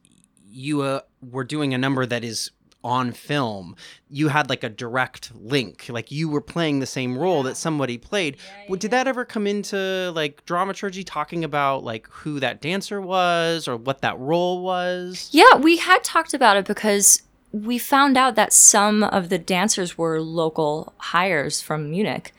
you 0.50 0.82
uh, 0.82 1.02
were 1.22 1.44
doing 1.44 1.74
a 1.74 1.78
number 1.78 2.06
that 2.06 2.24
is 2.24 2.52
on 2.84 3.12
film, 3.12 3.76
you 4.10 4.30
had 4.30 4.50
like 4.50 4.64
a 4.64 4.70
direct 4.70 5.32
link. 5.36 5.88
Like 5.90 6.12
you 6.12 6.30
were 6.30 6.42
playing 6.42 6.80
the 6.80 6.86
same 6.86 7.18
role 7.18 7.44
that 7.44 7.58
somebody 7.58 7.98
played. 7.98 8.38
Well, 8.70 8.78
Did 8.80 8.92
that 8.92 9.08
ever 9.08 9.26
come 9.26 9.48
into 9.48 10.12
like 10.16 10.46
dramaturgy 10.46 11.04
talking 11.04 11.44
about 11.44 11.84
like 11.84 12.08
who 12.08 12.40
that 12.40 12.62
dancer 12.62 13.02
was 13.02 13.68
or 13.68 13.76
what 13.76 14.02
that 14.02 14.18
role 14.18 14.62
was? 14.62 15.30
Yeah, 15.32 15.58
we 15.58 15.78
had 15.78 16.04
talked 16.04 16.34
about 16.34 16.56
it 16.58 16.66
because 16.66 17.24
we 17.52 17.78
found 17.78 18.18
out 18.18 18.36
that 18.36 18.54
some 18.54 19.04
of 19.04 19.30
the 19.30 19.40
dancers 19.40 19.98
were 19.98 20.22
local 20.22 20.94
hires 20.98 21.62
from 21.62 21.90
Munich. 21.90 22.34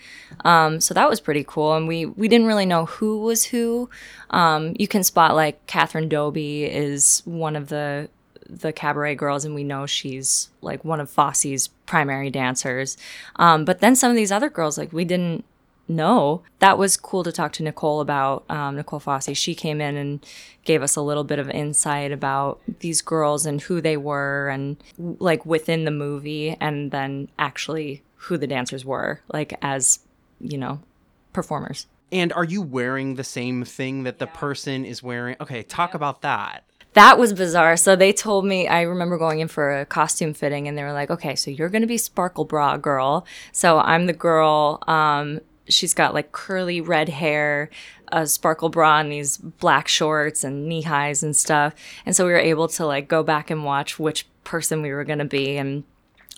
Um, 0.45 0.81
so 0.81 0.95
that 0.95 1.11
was 1.11 1.21
pretty 1.21 1.45
cool. 1.47 1.75
And 1.75 1.89
we, 1.89 2.07
we 2.07 2.29
didn't 2.29 2.47
really 2.47 2.67
know 2.67 2.87
who 2.87 3.21
was 3.21 3.45
who. 3.45 3.91
Um, 4.31 4.77
you 4.79 4.87
can 4.87 5.03
spot 5.03 5.35
like 5.35 5.67
Kathryn 5.67 6.09
Doby 6.09 6.65
is 6.65 7.23
one 7.25 7.57
of 7.57 7.69
the 7.69 8.09
the 8.51 8.73
cabaret 8.73 9.15
girls, 9.15 9.45
and 9.45 9.55
we 9.55 9.63
know 9.63 9.87
she's 9.87 10.51
like 10.61 10.85
one 10.85 10.99
of 10.99 11.09
Fosse's 11.09 11.69
primary 11.87 12.31
dancers. 12.31 12.97
Um, 13.37 13.65
but 13.65 13.79
then 13.79 13.95
some 13.95 14.11
of 14.11 14.17
these 14.17 14.33
other 14.33 14.51
girls, 14.51 14.77
like 14.77 14.93
we 14.93 15.05
didn't 15.05 15.45
know. 15.91 16.43
That 16.61 16.79
was 16.79 16.97
cool 16.97 17.25
to 17.25 17.33
talk 17.33 17.53
to 17.55 17.63
Nicole 17.63 18.01
about. 18.01 18.45
Um, 18.49 18.77
Nicole 18.77 19.01
Fosse. 19.01 19.37
She 19.37 19.55
came 19.55 19.81
in 19.81 19.97
and 19.97 20.25
gave 20.65 20.83
us 20.83 20.97
a 20.97 21.03
little 21.03 21.25
bit 21.25 21.39
of 21.39 21.51
insight 21.51 22.13
about 22.13 22.61
these 22.81 23.03
girls 23.03 23.45
and 23.45 23.61
who 23.61 23.81
they 23.81 23.97
were, 23.97 24.49
and 24.49 24.77
like 24.99 25.45
within 25.45 25.85
the 25.85 25.91
movie, 25.91 26.57
and 26.61 26.91
then 26.91 27.29
actually 27.39 28.03
who 28.15 28.39
the 28.39 28.47
dancers 28.47 28.85
were, 28.85 29.21
like 29.33 29.59
as 29.63 30.01
you 30.41 30.59
know, 30.59 30.81
performers. 31.33 31.87
And 32.13 32.33
are 32.33 32.45
you 32.45 32.63
wearing 32.63 33.15
the 33.15 33.25
same 33.25 33.65
thing 33.65 34.03
that 34.03 34.19
the 34.19 34.27
person 34.27 34.85
is 34.85 35.03
wearing? 35.03 35.37
Okay, 35.41 35.63
talk 35.63 35.95
about 35.95 36.23
that. 36.23 36.65
That 36.95 37.19
was 37.19 37.33
bizarre. 37.33 37.77
So 37.77 37.95
they 37.95 38.13
told 38.13 38.45
me, 38.45 38.67
I 38.67 38.83
remember 38.83 39.17
going 39.17 39.39
in 39.39 39.47
for 39.47 39.81
a 39.81 39.87
costume 39.87 40.35
fitting 40.35 40.67
and 40.67 40.77
they 40.77 40.83
were 40.83 40.93
like, 40.93 41.09
okay, 41.09 41.37
so 41.37 41.49
you're 41.49 41.69
going 41.69 41.83
to 41.83 41.87
be 41.87 41.99
Sparkle 41.99 42.45
Bra 42.45 42.79
Girl. 42.79 43.25
So 43.53 43.79
I'm 43.79 44.07
the 44.07 44.13
girl. 44.13 44.83
Um, 44.89 45.41
she's 45.71 45.95
got 45.95 46.15
like 46.15 46.33
curly 46.33 46.81
red 46.81 47.09
hair, 47.09 47.71
a 48.13 48.27
sparkle 48.27 48.69
bra, 48.69 49.01
and 49.01 49.11
these 49.13 49.37
black 49.37 49.89
shorts 49.89 50.45
and 50.45 50.69
knee 50.69 50.83
highs 50.83 51.23
and 51.23 51.37
stuff. 51.37 51.75
And 52.05 52.15
so 52.15 52.27
we 52.27 52.33
were 52.33 52.39
able 52.39 52.69
to 52.69 52.87
like 52.87 53.09
go 53.09 53.23
back 53.23 53.51
and 53.51 53.65
watch 53.65 53.99
which 53.99 54.27
person 54.45 54.83
we 54.83 54.91
were 54.93 55.05
going 55.05 55.19
to 55.21 55.25
be, 55.25 55.57
and 55.57 55.85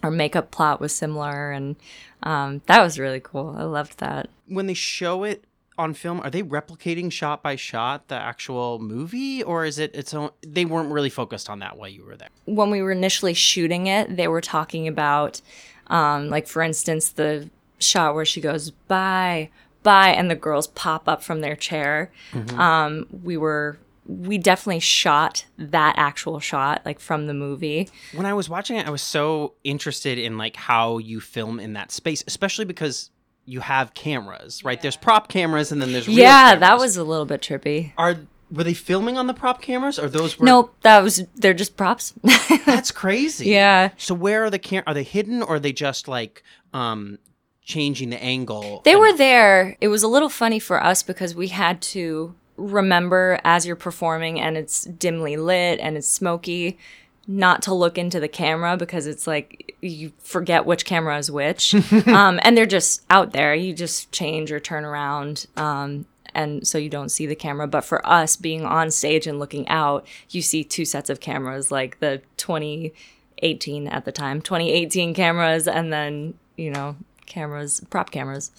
our 0.03 0.11
makeup 0.11 0.51
plot 0.51 0.81
was 0.81 0.93
similar, 0.93 1.51
and 1.51 1.77
um, 2.23 2.63
that 2.67 2.83
was 2.83 2.99
really 2.99 3.21
cool. 3.21 3.55
I 3.57 3.63
loved 3.63 3.99
that. 3.99 4.29
When 4.47 4.67
they 4.67 4.75
show 4.75 5.25
it 5.25 5.45
on 5.79 5.95
film, 5.95 6.21
are 6.21 6.31
they 6.31 6.43
replicating 6.43 7.11
shot 7.11 7.43
by 7.43 7.57
shot 7.57 8.09
the 8.09 8.15
actual 8.15 8.79
movie, 8.79 9.43
or 9.43 9.65
is 9.65 9.79
it 9.79 9.95
its 9.95 10.13
own? 10.13 10.31
They 10.43 10.65
weren't 10.65 10.93
really 10.93 11.09
focused 11.11 11.49
on 11.49 11.61
that 11.61 11.77
while 11.77 11.89
you 11.89 12.05
were 12.05 12.17
there. 12.17 12.29
when 12.45 12.71
we 12.71 12.83
were 12.83 12.93
initially 12.93 13.35
shooting 13.35 13.87
it, 13.87 14.17
they 14.17 14.29
were 14.29 14.41
talking 14.43 14.87
about, 14.87 15.41
um, 15.87 16.29
like 16.29 16.47
for 16.47 16.63
instance, 16.63 17.11
the 17.11 17.49
shot 17.83 18.15
where 18.15 18.25
she 18.25 18.41
goes 18.41 18.71
bye 18.71 19.51
bye, 19.83 20.11
and 20.11 20.31
the 20.31 20.35
girls 20.35 20.69
pop 20.69 21.09
up 21.09 21.23
from 21.23 21.41
their 21.41 21.57
chair. 21.57 22.11
Um, 22.57 23.07
we 23.23 23.37
were 23.37 23.79
we 24.07 24.37
definitely 24.37 24.81
shot 24.81 25.45
that 25.59 25.95
actual 25.97 26.41
shot 26.41 26.83
like 26.85 26.99
from 26.99 27.27
the 27.27 27.35
movie. 27.35 27.89
When 28.15 28.27
I 28.27 28.35
was 28.35 28.49
watching 28.49 28.77
it, 28.77 28.87
I 28.87 28.91
was 28.91 29.03
so 29.03 29.55
interested 29.65 30.19
in 30.19 30.37
like 30.39 30.57
how 30.57 30.99
you 30.99 31.21
film 31.21 31.61
in 31.61 31.75
that 31.75 31.93
space, 31.93 32.25
especially 32.27 32.65
because 32.65 33.11
you 33.45 33.61
have 33.61 33.95
cameras, 33.95 34.65
right? 34.65 34.81
There's 34.81 34.97
prop 34.97 35.29
cameras, 35.29 35.73
and 35.73 35.81
then 35.81 35.93
there's 35.93 36.09
real 36.09 36.19
yeah, 36.19 36.57
that 36.57 36.79
was 36.79 36.97
a 36.97 37.05
little 37.05 37.27
bit 37.27 37.41
trippy. 37.41 37.93
Are 37.97 38.17
were 38.51 38.65
they 38.65 38.75
filming 38.75 39.17
on 39.17 39.27
the 39.27 39.35
prop 39.35 39.63
cameras, 39.63 39.99
or 39.99 40.09
those 40.09 40.39
were? 40.39 40.47
Nope, 40.47 40.75
that 40.83 41.03
was 41.03 41.23
they're 41.37 41.55
just 41.55 41.77
props. 41.77 42.15
that's 42.67 42.91
crazy. 42.91 43.47
Yeah. 43.53 43.91
So 43.97 44.15
where 44.15 44.45
are 44.45 44.51
the 44.51 44.59
cam? 44.59 44.83
Are 44.87 44.95
they 44.95 45.05
hidden, 45.05 45.43
or 45.43 45.57
are 45.57 45.61
they 45.61 45.73
just 45.73 46.09
like 46.09 46.43
um 46.75 47.19
changing 47.65 48.11
the 48.11 48.23
angle? 48.23 48.83
They 48.85 48.97
were 48.97 49.17
there. 49.17 49.77
It 49.81 49.89
was 49.89 50.03
a 50.03 50.09
little 50.09 50.29
funny 50.29 50.59
for 50.59 50.83
us 50.83 51.03
because 51.03 51.35
we 51.35 51.49
had 51.49 51.81
to 51.83 52.35
remember 52.57 53.41
as 53.45 53.67
you're 53.67 53.77
performing 53.77 54.41
and 54.41 54.57
it's 54.57 54.85
dimly 54.85 55.37
lit 55.37 55.81
and 55.81 55.97
it's 55.97 56.09
smoky 56.09 56.79
not 57.27 57.63
to 57.63 57.73
look 57.73 57.99
into 57.99 58.19
the 58.21 58.29
camera 58.29 58.77
because 58.77 59.07
it's 59.07 59.27
like 59.27 59.77
you 59.81 60.13
forget 60.19 60.67
which 60.67 60.85
camera 60.85 61.19
is 61.19 61.31
which. 61.31 61.75
um, 62.07 62.41
and 62.43 62.57
they're 62.57 62.67
just 62.67 63.03
out 63.11 63.33
there. 63.33 63.55
You 63.55 63.73
just 63.73 64.11
change 64.13 64.51
or 64.51 64.59
turn 64.59 64.85
around. 64.85 65.47
Um, 65.57 66.07
and 66.35 66.67
so 66.67 66.79
you 66.79 66.89
don't 66.89 67.11
see 67.11 67.27
the 67.27 67.35
camera. 67.35 67.69
But 67.69 67.85
for 67.85 68.07
us 68.07 68.37
being 68.37 68.65
on 68.65 68.91
stage 68.91 69.27
and 69.27 69.39
looking 69.39 69.69
out, 69.69 70.07
you 70.31 70.43
see 70.43 70.65
two 70.65 70.85
sets 70.85 71.11
of 71.11 71.21
cameras, 71.21 71.71
like 71.71 72.01
the 72.01 72.23
2018 72.39 73.87
at 73.87 74.05
the 74.05 74.13
time, 74.13 74.41
2018 74.41 75.15
cameras, 75.15 75.69
and 75.69 75.93
then, 75.93 76.35
you 76.57 76.71
know, 76.71 76.97
cameras, 77.33 77.81
prop 77.91 78.11
cameras. 78.11 78.51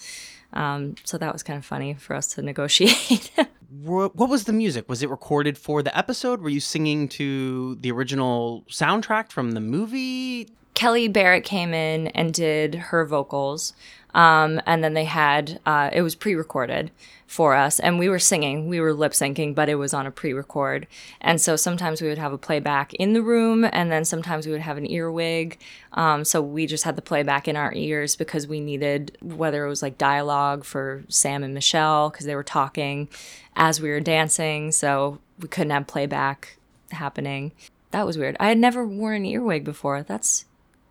Um, 0.52 0.94
so 1.04 1.18
that 1.18 1.32
was 1.32 1.42
kind 1.42 1.56
of 1.56 1.64
funny 1.64 1.94
for 1.94 2.14
us 2.14 2.28
to 2.34 2.42
negotiate. 2.42 3.30
What 3.82 4.14
was 4.14 4.44
the 4.44 4.52
music? 4.52 4.88
Was 4.88 5.02
it 5.02 5.10
recorded 5.10 5.58
for 5.58 5.82
the 5.82 5.96
episode? 5.98 6.40
Were 6.40 6.48
you 6.48 6.60
singing 6.60 7.08
to 7.08 7.74
the 7.80 7.90
original 7.90 8.64
soundtrack 8.70 9.32
from 9.32 9.50
the 9.52 9.60
movie? 9.60 10.48
Kelli 10.74 11.12
Barrett 11.12 11.44
came 11.44 11.74
in 11.74 12.06
and 12.08 12.32
did 12.32 12.74
her 12.76 13.04
vocals. 13.04 13.72
Um, 14.14 14.60
and 14.64 14.82
then 14.82 14.94
they 14.94 15.04
had, 15.04 15.60
uh, 15.66 15.90
it 15.92 16.02
was 16.02 16.14
pre 16.14 16.34
recorded 16.34 16.90
for 17.26 17.54
us. 17.54 17.80
And 17.80 17.98
we 17.98 18.08
were 18.08 18.18
singing, 18.18 18.68
we 18.68 18.80
were 18.80 18.94
lip 18.94 19.12
syncing, 19.12 19.54
but 19.54 19.68
it 19.68 19.74
was 19.74 19.92
on 19.92 20.06
a 20.06 20.10
pre 20.10 20.32
record. 20.32 20.86
And 21.20 21.40
so 21.40 21.56
sometimes 21.56 22.00
we 22.00 22.08
would 22.08 22.18
have 22.18 22.32
a 22.32 22.38
playback 22.38 22.94
in 22.94 23.12
the 23.12 23.22
room, 23.22 23.66
and 23.72 23.90
then 23.90 24.04
sometimes 24.04 24.46
we 24.46 24.52
would 24.52 24.60
have 24.60 24.78
an 24.78 24.90
earwig. 24.90 25.58
Um, 25.92 26.24
so 26.24 26.40
we 26.40 26.66
just 26.66 26.84
had 26.84 26.96
the 26.96 27.02
playback 27.02 27.48
in 27.48 27.56
our 27.56 27.72
ears 27.74 28.14
because 28.16 28.46
we 28.46 28.60
needed, 28.60 29.18
whether 29.20 29.66
it 29.66 29.68
was 29.68 29.82
like 29.82 29.98
dialogue 29.98 30.64
for 30.64 31.02
Sam 31.08 31.42
and 31.42 31.54
Michelle, 31.54 32.10
because 32.10 32.26
they 32.26 32.36
were 32.36 32.44
talking 32.44 33.08
as 33.56 33.80
we 33.80 33.90
were 33.90 34.00
dancing. 34.00 34.70
So 34.70 35.18
we 35.40 35.48
couldn't 35.48 35.70
have 35.70 35.86
playback 35.86 36.56
happening. 36.92 37.52
That 37.90 38.06
was 38.06 38.18
weird. 38.18 38.36
I 38.40 38.48
had 38.48 38.58
never 38.58 38.86
worn 38.86 39.16
an 39.16 39.26
earwig 39.26 39.64
before. 39.64 40.02
That's 40.02 40.44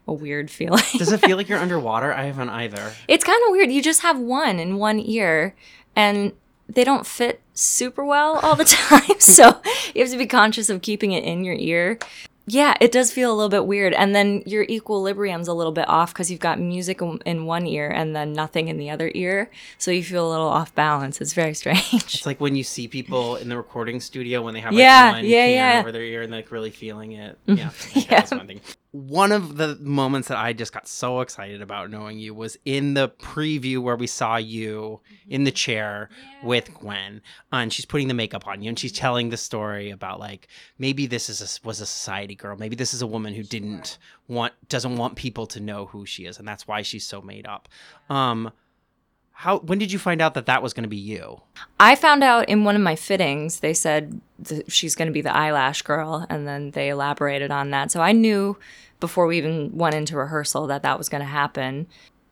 a 0.08 0.14
weird 0.14 0.52
feeling. 0.52 0.84
Does 0.98 1.12
it 1.12 1.22
feel 1.22 1.38
like 1.38 1.48
you're 1.50 1.60
underwater? 1.68 2.14
I 2.14 2.24
haven't 2.26 2.50
either. 2.50 2.92
it's 3.08 3.24
kind 3.24 3.42
of 3.48 3.52
weird. 3.52 3.72
You 3.72 3.82
just 3.82 4.02
have 4.02 4.20
one 4.20 4.60
in 4.60 4.78
one 4.78 5.00
ear, 5.00 5.56
and 5.96 6.34
they 6.68 6.84
don't 6.84 7.06
fit 7.06 7.42
super 7.54 8.04
well 8.06 8.40
all 8.40 8.56
the 8.56 8.66
time. 8.66 9.02
so 9.20 9.62
you 9.94 10.02
have 10.02 10.12
to 10.12 10.18
be 10.18 10.26
conscious 10.28 10.70
of 10.70 10.82
keeping 10.82 11.12
it 11.12 11.24
in 11.24 11.44
your 11.44 11.56
ear. 11.56 12.00
Yeah, 12.46 12.74
it 12.82 12.92
does 12.92 13.10
feel 13.10 13.32
a 13.32 13.36
little 13.36 13.48
bit 13.48 13.66
weird. 13.66 13.94
And 13.94 14.14
then 14.14 14.44
your 14.46 14.64
equilibrium's 14.64 15.48
a 15.48 15.54
little 15.54 15.72
bit 15.72 15.88
off 15.88 16.12
because 16.14 16.30
you've 16.30 16.42
got 16.42 16.60
music 16.60 17.00
in- 17.26 17.46
one 17.46 17.66
ear 17.66 17.88
and 17.90 18.14
then 18.14 18.34
nothing 18.34 18.68
in 18.68 18.76
the 18.78 18.90
other 18.90 19.10
ear. 19.16 19.50
So 19.78 19.92
you 19.92 20.04
feel 20.04 20.28
a 20.28 20.30
little 20.30 20.50
off 20.50 20.76
balance. 20.76 21.22
It's 21.22 21.32
very 21.32 21.54
strange. 21.54 21.94
It's 21.94 22.26
like 22.26 22.42
when 22.42 22.58
you 22.58 22.66
see 22.66 22.90
people 22.90 23.38
in 23.38 23.48
the 23.48 23.56
recording 23.56 24.02
studio 24.02 24.42
when 24.42 24.54
they 24.54 24.60
have 24.60 24.74
like 24.74 24.80
Yeah, 24.82 25.12
one 25.14 25.24
yeah, 25.26 25.46
yeah. 25.46 25.80
over 25.80 25.94
their 25.94 26.02
ear 26.04 26.22
and 26.24 26.34
like 26.34 26.52
really 26.52 26.72
feeling 26.72 27.14
it. 27.14 27.38
Mm-hmm. 27.48 27.60
Yeah, 27.60 27.70
okay, 27.70 28.08
that's 28.10 28.32
one 28.94 29.32
of 29.32 29.58
the 29.58 29.76
moments 29.82 30.28
that 30.28 30.38
I 30.38 30.54
just 30.54 30.72
got 30.72 30.88
so 30.88 31.22
excited 31.22 31.64
about 31.64 31.90
knowing 31.90 32.20
you 32.20 32.36
was 32.36 32.58
in 32.64 32.94
the 32.94 33.10
preview 33.10 33.80
where 33.80 33.96
we 33.96 34.06
saw 34.06 34.38
you 34.38 35.02
in 35.28 35.46
the 35.46 35.52
chair 35.52 36.10
with 36.44 36.72
Gwen, 36.76 37.24
uh, 37.52 37.56
and 37.56 37.74
she's 37.74 37.86
putting 37.86 38.08
the 38.08 38.14
makeup 38.14 38.46
on 38.46 38.62
you, 38.62 38.70
and 38.70 38.78
she's 38.78 38.92
telling 38.92 39.30
the 39.30 39.38
story 39.38 39.90
about 39.90 40.20
like 40.20 40.48
maybe 40.78 41.08
this 41.08 41.28
is 41.28 41.42
a, 41.42 41.68
was 41.68 41.82
a 41.82 41.88
society 41.88 42.36
girl, 42.36 42.56
maybe 42.56 42.76
this 42.76 42.94
is 42.94 43.02
a 43.02 43.08
woman 43.08 43.34
who 43.34 43.42
didn't 43.42 43.98
want 44.28 44.54
doesn't 44.70 44.96
want 44.96 45.16
people 45.16 45.48
to 45.48 45.60
know 45.60 45.88
who 45.88 46.06
she 46.06 46.26
is, 46.26 46.38
and 46.38 46.48
that's 46.48 46.68
why 46.68 46.84
she's 46.84 47.04
so 47.04 47.20
made 47.20 47.48
up. 47.48 47.68
Um, 48.12 48.52
how 49.34 49.60
when 49.60 49.80
did 49.80 49.92
you 49.92 50.00
find 50.00 50.22
out 50.22 50.36
that 50.36 50.46
that 50.46 50.64
was 50.64 50.74
going 50.74 50.84
to 50.84 50.90
be 50.90 50.96
you? 50.96 51.42
I 51.80 51.96
found 51.96 52.24
out 52.24 52.48
in 52.48 52.64
one 52.64 52.76
of 52.76 52.82
my 52.82 52.96
fittings, 52.96 53.60
they 53.60 53.74
said 53.74 54.22
she's 54.68 54.96
going 54.96 55.08
to 55.08 55.14
be 55.14 55.22
the 55.22 55.36
eyelash 55.36 55.82
girl, 55.82 56.26
and 56.30 56.48
then 56.48 56.72
they 56.72 56.90
elaborated 56.90 57.52
on 57.52 57.72
that. 57.72 57.92
So 57.92 58.00
I 58.02 58.12
knew 58.12 58.58
before 59.00 59.26
we 59.26 59.38
even 59.38 59.76
went 59.76 59.96
into 59.96 60.16
rehearsal 60.16 60.68
that 60.68 60.84
that 60.84 60.98
was 60.98 61.10
going 61.10 61.22
to 61.22 61.28
happen. 61.28 61.88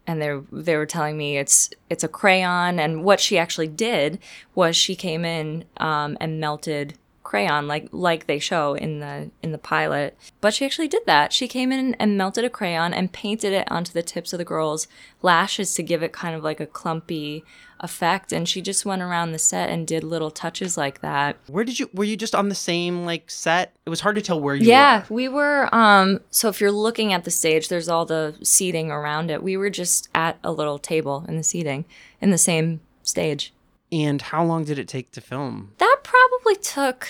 And 0.08 0.22
they 0.22 0.40
they 0.52 0.78
were 0.78 0.86
telling 0.86 1.18
me 1.18 1.38
it's 1.38 1.70
it's 1.90 2.04
a 2.04 2.08
crayon, 2.08 2.80
and 2.80 3.04
what 3.04 3.20
she 3.20 3.38
actually 3.38 3.68
did 3.68 4.20
was 4.56 4.76
she 4.76 4.96
came 4.96 5.26
in 5.26 5.66
um, 5.78 6.18
and 6.20 6.40
melted 6.40 6.96
crayon 7.32 7.66
like 7.66 7.88
like 7.94 8.28
they 8.28 8.40
show 8.40 8.74
in 8.74 9.00
the 9.00 9.32
in 9.42 9.54
the 9.54 9.58
pilot. 9.58 10.18
But 10.42 10.54
she 10.54 10.66
actually 10.66 10.90
did 10.90 11.04
that. 11.06 11.32
She 11.32 11.48
came 11.48 11.72
in 11.72 11.96
and 11.96 12.18
melted 12.18 12.44
a 12.44 12.50
crayon 12.50 12.94
and 12.94 13.14
painted 13.14 13.54
it 13.54 13.72
onto 13.72 13.94
the 13.94 14.04
tips 14.04 14.34
of 14.34 14.38
the 14.38 14.44
girls' 14.44 14.86
lashes 15.22 15.74
to 15.76 15.82
give 15.82 16.04
it 16.04 16.12
kind 16.12 16.36
of 16.36 16.44
like 16.44 16.60
a 16.60 16.66
clumpy 16.66 17.46
effect. 17.80 18.34
And 18.34 18.50
she 18.50 18.62
just 18.62 18.86
went 18.86 19.02
around 19.02 19.32
the 19.32 19.40
set 19.40 19.70
and 19.70 19.88
did 19.88 20.04
little 20.04 20.30
touches 20.30 20.78
like 20.78 21.00
that. 21.00 21.38
Where 21.48 21.64
did 21.64 21.80
you 21.80 21.90
were 21.94 22.04
you 22.04 22.18
just 22.18 22.36
on 22.36 22.50
the 22.50 22.56
same 22.56 23.06
like 23.06 23.32
set? 23.32 23.74
It 23.86 23.90
was 23.90 24.02
hard 24.02 24.18
to 24.18 24.22
tell 24.22 24.42
where 24.42 24.56
you 24.56 24.66
were. 24.66 24.70
Yeah, 24.70 25.06
were. 25.08 25.16
we 25.16 25.28
were. 25.30 25.74
Um, 25.74 26.20
so 26.32 26.50
if 26.50 26.60
you're 26.60 26.70
looking 26.70 27.14
at 27.14 27.24
the 27.24 27.32
stage, 27.32 27.70
there's 27.70 27.88
all 27.88 28.06
the 28.06 28.36
seating 28.44 28.92
around 28.92 29.32
it. 29.32 29.42
We 29.42 29.56
were 29.56 29.70
just 29.70 30.10
at 30.14 30.38
a 30.44 30.52
little 30.52 30.80
table 30.80 31.24
in 31.30 31.38
the 31.38 31.44
seating 31.44 31.86
in 32.20 32.32
the 32.32 32.38
same 32.38 32.82
stage. 33.04 33.54
And 33.92 34.22
how 34.22 34.44
long 34.44 34.64
did 34.64 34.80
it 34.80 34.88
take 34.88 35.12
to 35.12 35.22
film? 35.22 35.74
That 35.80 35.98
probably 36.04 36.56
took. 36.56 37.08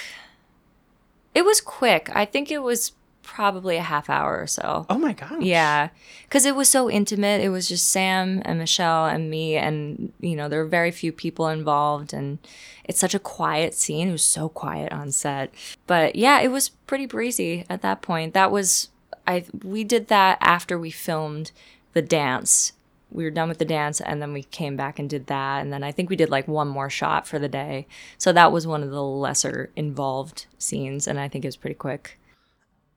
It 1.36 1.46
was 1.46 1.62
quick. 1.62 2.10
I 2.14 2.26
think 2.26 2.52
it 2.52 2.64
was 2.64 2.94
probably 3.24 3.78
a 3.78 3.84
half 3.84 4.10
hour 4.10 4.42
or 4.42 4.48
so. 4.48 4.86
Oh 4.90 4.98
my 4.98 5.14
gosh. 5.14 5.42
Yeah, 5.42 5.90
because 6.24 6.46
it 6.46 6.56
was 6.56 6.70
so 6.70 6.90
intimate. 6.90 7.42
It 7.42 7.50
was 7.50 7.68
just 7.68 7.90
Sam 7.90 8.42
and 8.46 8.60
Michelle 8.60 9.06
and 9.06 9.30
me, 9.30 9.56
and 9.56 10.12
you 10.20 10.36
know 10.36 10.50
there 10.50 10.64
were 10.64 10.70
very 10.70 10.92
few 10.92 11.12
people 11.12 11.48
involved, 11.48 12.14
and 12.14 12.40
it's 12.84 13.00
such 13.00 13.16
a 13.16 13.20
quiet 13.20 13.74
scene. 13.74 14.10
It 14.10 14.14
was 14.14 14.24
so 14.24 14.50
quiet 14.50 14.92
on 14.92 15.12
set, 15.12 15.54
but 15.88 16.16
yeah, 16.16 16.42
it 16.42 16.50
was 16.50 16.70
pretty 16.70 17.06
breezy 17.06 17.66
at 17.70 17.82
that 17.84 18.02
point. 18.02 18.34
That 18.34 18.52
was 18.52 18.90
I. 19.26 19.46
We 19.64 19.84
did 19.84 20.08
that 20.08 20.38
after 20.42 20.78
we 20.78 20.92
filmed 20.92 21.52
the 21.94 22.02
dance. 22.02 22.74
We 23.12 23.24
were 23.24 23.32
done 23.32 23.50
with 23.50 23.58
the 23.58 23.66
dance, 23.66 24.00
and 24.02 24.22
then 24.22 24.34
we 24.34 24.44
came 24.44 24.76
back 24.76 25.00
and 25.00 25.10
did 25.10 25.28
that, 25.28 25.62
and 25.62 25.72
then 25.72 25.84
I 25.84 25.92
think 25.92 26.10
we 26.10 26.16
did 26.16 26.30
like 26.30 26.48
one 26.48 26.68
more 26.68 26.90
shot 26.90 27.28
for 27.28 27.40
the 27.40 27.50
day. 27.50 27.88
So 28.18 28.32
that 28.34 28.52
was 28.52 28.66
one 28.66 28.84
of 28.84 28.90
the 28.90 29.04
lesser 29.04 29.72
involved 29.76 30.48
scenes, 30.58 31.08
and 31.08 31.20
I 31.20 31.28
think 31.28 31.44
it 31.46 31.50
was 31.50 31.58
pretty 31.58 31.76
quick. 31.76 32.18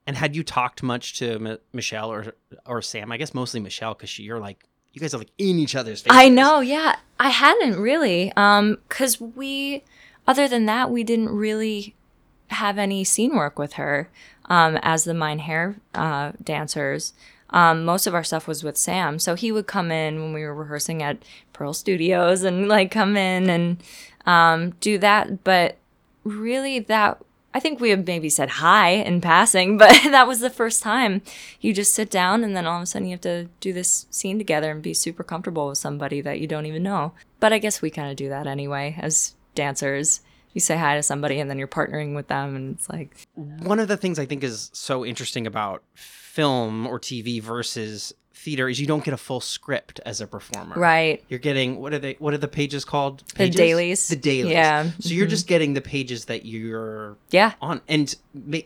And 0.07 0.15
had 0.17 0.35
you 0.35 0.43
talked 0.43 0.83
much 0.83 1.17
to 1.19 1.33
M- 1.33 1.57
Michelle 1.73 2.11
or 2.11 2.33
or 2.65 2.81
Sam? 2.81 3.11
I 3.11 3.17
guess 3.17 3.33
mostly 3.33 3.59
Michelle 3.59 3.93
because 3.93 4.17
you're 4.19 4.39
like 4.39 4.63
you 4.93 5.01
guys 5.01 5.13
are 5.13 5.17
like 5.17 5.31
in 5.37 5.59
each 5.59 5.75
other's 5.75 6.01
faces. 6.01 6.17
I 6.17 6.29
know, 6.29 6.61
yeah. 6.61 6.95
I 7.19 7.29
hadn't 7.29 7.77
really. 7.79 8.31
Um, 8.37 8.77
cause 8.87 9.19
we 9.19 9.83
other 10.27 10.47
than 10.47 10.65
that, 10.67 10.89
we 10.89 11.03
didn't 11.03 11.29
really 11.29 11.95
have 12.49 12.77
any 12.77 13.03
scene 13.03 13.35
work 13.35 13.57
with 13.57 13.73
her 13.73 14.09
um 14.45 14.77
as 14.83 15.03
the 15.03 15.13
Mein 15.13 15.39
Herr 15.39 15.75
uh 15.93 16.31
dancers. 16.43 17.13
Um, 17.55 17.85
most 17.85 18.05
of 18.05 18.13
our 18.13 18.23
stuff 18.23 18.47
was 18.47 18.63
with 18.63 18.77
Sam. 18.77 19.17
So 19.17 19.33
he 19.33 19.51
would 19.51 19.65
come 19.65 19.89
in 19.89 20.21
when 20.21 20.33
we 20.33 20.43
were 20.43 20.53
rehearsing 20.53 21.01
at 21.01 21.23
Pearl 21.53 21.73
Studios 21.73 22.43
and 22.43 22.67
like 22.67 22.91
come 22.91 23.15
in 23.15 23.49
and 23.49 23.81
um 24.25 24.71
do 24.81 24.97
that. 24.99 25.43
But 25.43 25.77
really 26.25 26.79
that 26.79 27.17
I 27.53 27.61
think 27.61 27.79
we 27.79 27.91
have 27.91 28.05
maybe 28.05 28.29
said 28.29 28.49
hi 28.49 28.89
in 28.89 29.21
passing, 29.21 29.77
but 29.79 29.89
that 30.03 30.27
was 30.27 30.41
the 30.41 30.49
first 30.49 30.83
time 30.83 31.21
you 31.61 31.73
just 31.73 31.95
sit 31.95 32.11
down 32.11 32.43
and 32.43 32.57
then 32.57 32.67
all 32.67 32.75
of 32.75 32.83
a 32.83 32.85
sudden 32.85 33.07
you 33.07 33.13
have 33.13 33.21
to 33.21 33.47
do 33.61 33.71
this 33.71 34.05
scene 34.09 34.37
together 34.37 34.71
and 34.71 34.83
be 34.83 34.93
super 34.93 35.23
comfortable 35.23 35.69
with 35.69 35.77
somebody 35.77 36.19
that 36.19 36.41
you 36.41 36.47
don't 36.47 36.65
even 36.65 36.83
know. 36.83 37.13
But 37.39 37.53
I 37.53 37.59
guess 37.59 37.81
we 37.81 37.89
kind 37.89 38.11
of 38.11 38.17
do 38.17 38.27
that 38.27 38.47
anyway 38.47 38.97
as 38.99 39.35
dancers. 39.55 40.19
You 40.51 40.59
say 40.59 40.75
hi 40.75 40.95
to 40.97 41.03
somebody 41.03 41.39
and 41.39 41.49
then 41.49 41.57
you're 41.57 41.67
partnering 41.67 42.15
with 42.15 42.27
them, 42.27 42.55
and 42.55 42.75
it's 42.75 42.89
like, 42.89 43.15
One 43.33 43.79
of 43.79 43.87
the 43.87 43.97
things 43.97 44.19
I 44.19 44.25
think 44.25 44.43
is 44.43 44.69
so 44.73 45.05
interesting 45.05 45.47
about 45.47 45.83
film 46.35 46.85
or 46.85 46.99
TV 46.99 47.41
versus 47.41 48.13
theater 48.33 48.67
is 48.67 48.79
you 48.79 48.85
don't 48.85 49.03
get 49.05 49.13
a 49.13 49.17
full 49.17 49.39
script 49.39 49.99
as 50.05 50.19
a 50.19 50.27
performer. 50.27 50.75
right. 50.75 51.23
You're 51.29 51.39
getting 51.39 51.79
what 51.79 51.93
are 51.93 51.99
they? 51.99 52.13
What 52.19 52.33
are 52.33 52.37
the 52.37 52.49
pages 52.49 52.83
called? 52.83 53.23
The 53.37 53.49
dailies. 53.49 54.09
The 54.09 54.17
dailies. 54.17 54.51
Yeah. 54.51 54.91
So 54.99 55.13
you're 55.13 55.25
just 55.27 55.47
getting 55.47 55.73
the 55.73 55.81
pages 55.81 56.25
that 56.25 56.45
you're 56.45 57.15
Yeah. 57.31 57.53
on, 57.61 57.79
and 57.87 58.13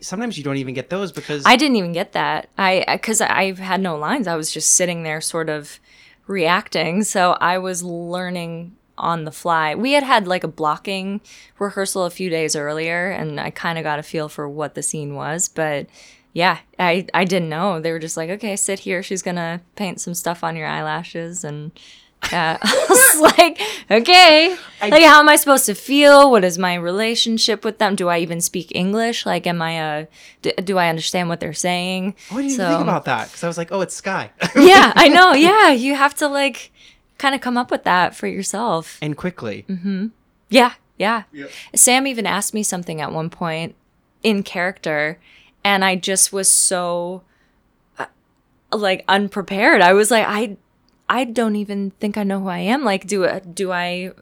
sometimes 0.02 0.36
you 0.36 0.42
don't 0.44 0.56
even 0.56 0.74
get 0.74 0.90
those 0.90 1.12
because 1.12 1.44
I 1.46 1.54
didn't 1.56 1.76
even 1.76 1.92
get 1.92 2.12
that. 2.12 2.48
I 2.58 2.84
because 2.88 3.20
I 3.20 3.52
had 3.54 3.80
no 3.80 3.96
lines. 3.96 4.26
I 4.26 4.34
was 4.34 4.50
just 4.50 4.72
sitting 4.72 5.04
there, 5.04 5.20
sort 5.20 5.48
of 5.48 5.78
reacting. 6.26 7.04
So 7.04 7.36
I 7.40 7.58
was 7.58 7.82
learning 7.82 8.76
on 8.98 9.24
the 9.24 9.32
fly. 9.32 9.74
We 9.74 9.92
had 9.92 10.02
had 10.02 10.26
like 10.28 10.44
a 10.44 10.48
blocking 10.48 11.20
rehearsal 11.58 12.04
a 12.04 12.10
few 12.10 12.28
days 12.28 12.54
earlier, 12.56 13.10
and 13.10 13.40
I 13.40 13.50
kind 13.50 13.78
of 13.78 13.84
got 13.84 13.98
a 13.98 14.02
feel 14.02 14.28
for 14.28 14.48
what 14.48 14.74
the 14.74 14.82
scene 14.82 15.14
was. 15.14 15.48
But 15.48 15.86
yeah, 16.32 16.58
I 16.78 17.06
I 17.14 17.24
didn't 17.24 17.48
know. 17.48 17.80
They 17.80 17.92
were 17.92 17.98
just 17.98 18.16
like, 18.16 18.30
okay, 18.30 18.56
sit 18.56 18.80
here. 18.80 19.02
She's 19.02 19.22
gonna 19.22 19.60
paint 19.76 20.00
some 20.00 20.14
stuff 20.14 20.42
on 20.44 20.56
your 20.56 20.66
eyelashes 20.66 21.44
and. 21.44 21.72
Yeah, 22.30 22.58
uh, 22.60 22.66
I 22.68 22.86
was 22.90 23.20
like, 23.38 23.58
okay, 23.90 24.54
like 24.82 25.02
how 25.04 25.20
am 25.20 25.28
I 25.30 25.36
supposed 25.36 25.64
to 25.64 25.74
feel? 25.74 26.30
What 26.30 26.44
is 26.44 26.58
my 26.58 26.74
relationship 26.74 27.64
with 27.64 27.78
them? 27.78 27.96
Do 27.96 28.10
I 28.10 28.18
even 28.18 28.42
speak 28.42 28.70
English? 28.74 29.24
Like, 29.24 29.46
am 29.46 29.62
I 29.62 29.70
a? 29.80 30.06
Do, 30.42 30.52
do 30.62 30.76
I 30.76 30.90
understand 30.90 31.30
what 31.30 31.40
they're 31.40 31.54
saying? 31.54 32.14
What 32.28 32.42
do 32.42 32.48
you 32.48 32.50
So- 32.56 32.68
think 32.68 32.82
about 32.82 33.06
that? 33.06 33.28
Because 33.28 33.42
I 33.42 33.46
was 33.46 33.56
like, 33.56 33.72
oh, 33.72 33.80
it's 33.80 33.94
Skye, 33.94 34.30
yeah, 34.54 34.92
I 34.96 35.08
know. 35.08 35.32
Yeah, 35.48 35.70
you 35.70 35.94
have 35.94 36.12
to 36.16 36.28
like 36.28 36.70
kind 37.16 37.34
of 37.34 37.40
come 37.40 37.56
up 37.56 37.70
with 37.70 37.84
that 37.84 38.14
for 38.14 38.26
yourself. 38.26 38.98
and 39.00 39.16
quickly. 39.16 39.64
Mm-hmm. 39.66 40.08
Yeah, 40.50 40.74
yeah. 40.98 41.22
Sam 41.74 42.06
even 42.06 42.26
asked 42.26 42.52
me 42.52 42.62
something 42.62 43.00
at 43.00 43.12
one 43.12 43.30
point 43.30 43.76
in 44.22 44.42
character, 44.42 45.18
and 45.64 45.84
I 45.84 45.96
just 45.96 46.32
was 46.32 46.50
so 46.50 47.22
uh, 47.98 48.06
like 48.72 49.04
unprepared. 49.08 49.80
I 49.80 49.92
was 49.92 50.10
like, 50.10 50.26
I, 50.26 50.56
I 51.08 51.24
don't 51.24 51.56
even 51.56 51.90
think 51.92 52.16
I 52.16 52.22
know 52.22 52.40
who 52.40 52.48
I 52.48 52.58
am. 52.58 52.84
Like, 52.84 53.06
do 53.06 53.40
do 53.40 53.72
I? 53.72 54.12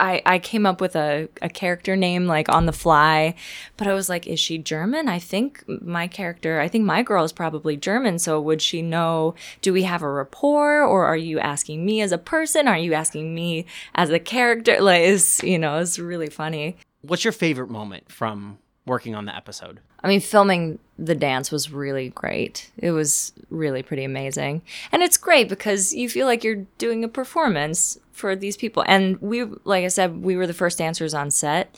I, 0.00 0.22
I 0.26 0.38
came 0.40 0.66
up 0.66 0.80
with 0.80 0.96
a, 0.96 1.28
a 1.40 1.48
character 1.48 1.94
name 1.94 2.26
like 2.26 2.48
on 2.48 2.66
the 2.66 2.72
fly, 2.72 3.36
but 3.76 3.86
I 3.86 3.94
was 3.94 4.08
like, 4.08 4.26
is 4.26 4.40
she 4.40 4.58
German? 4.58 5.08
I 5.08 5.20
think 5.20 5.64
my 5.68 6.08
character, 6.08 6.60
I 6.60 6.66
think 6.66 6.84
my 6.84 7.04
girl 7.04 7.22
is 7.22 7.32
probably 7.32 7.76
German. 7.76 8.18
So 8.18 8.40
would 8.40 8.60
she 8.60 8.82
know? 8.82 9.36
Do 9.62 9.72
we 9.72 9.84
have 9.84 10.02
a 10.02 10.10
rapport 10.10 10.82
or 10.82 11.06
are 11.06 11.16
you 11.16 11.38
asking 11.38 11.86
me 11.86 12.00
as 12.00 12.10
a 12.10 12.18
person? 12.18 12.66
Are 12.66 12.76
you 12.76 12.92
asking 12.92 13.36
me 13.36 13.66
as 13.94 14.10
a 14.10 14.18
character? 14.18 14.80
Like, 14.80 15.02
is, 15.02 15.40
you 15.44 15.60
know, 15.60 15.78
it's 15.78 15.98
really 15.98 16.28
funny. 16.28 16.76
What's 17.02 17.22
your 17.24 17.32
favorite 17.32 17.70
moment 17.70 18.10
from 18.10 18.58
working 18.86 19.14
on 19.14 19.24
the 19.24 19.34
episode? 19.34 19.80
I 20.02 20.08
mean, 20.08 20.20
filming 20.20 20.78
the 20.98 21.14
dance 21.14 21.50
was 21.50 21.72
really 21.72 22.10
great. 22.10 22.70
It 22.76 22.90
was 22.90 23.32
really 23.50 23.82
pretty 23.82 24.04
amazing. 24.04 24.62
And 24.92 25.02
it's 25.02 25.16
great 25.16 25.48
because 25.48 25.94
you 25.94 26.08
feel 26.08 26.26
like 26.26 26.44
you're 26.44 26.66
doing 26.78 27.02
a 27.04 27.08
performance 27.08 27.98
for 28.12 28.36
these 28.36 28.56
people. 28.56 28.84
And 28.86 29.20
we, 29.20 29.44
like 29.64 29.84
I 29.84 29.88
said, 29.88 30.22
we 30.22 30.36
were 30.36 30.46
the 30.46 30.54
first 30.54 30.78
dancers 30.78 31.14
on 31.14 31.30
set. 31.30 31.74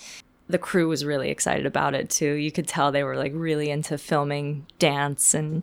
The 0.48 0.58
crew 0.58 0.88
was 0.88 1.04
really 1.04 1.30
excited 1.30 1.66
about 1.66 1.94
it 1.94 2.10
too. 2.10 2.34
You 2.34 2.52
could 2.52 2.68
tell 2.68 2.92
they 2.92 3.04
were 3.04 3.16
like 3.16 3.32
really 3.34 3.70
into 3.70 3.98
filming 3.98 4.66
dance. 4.78 5.34
And 5.34 5.62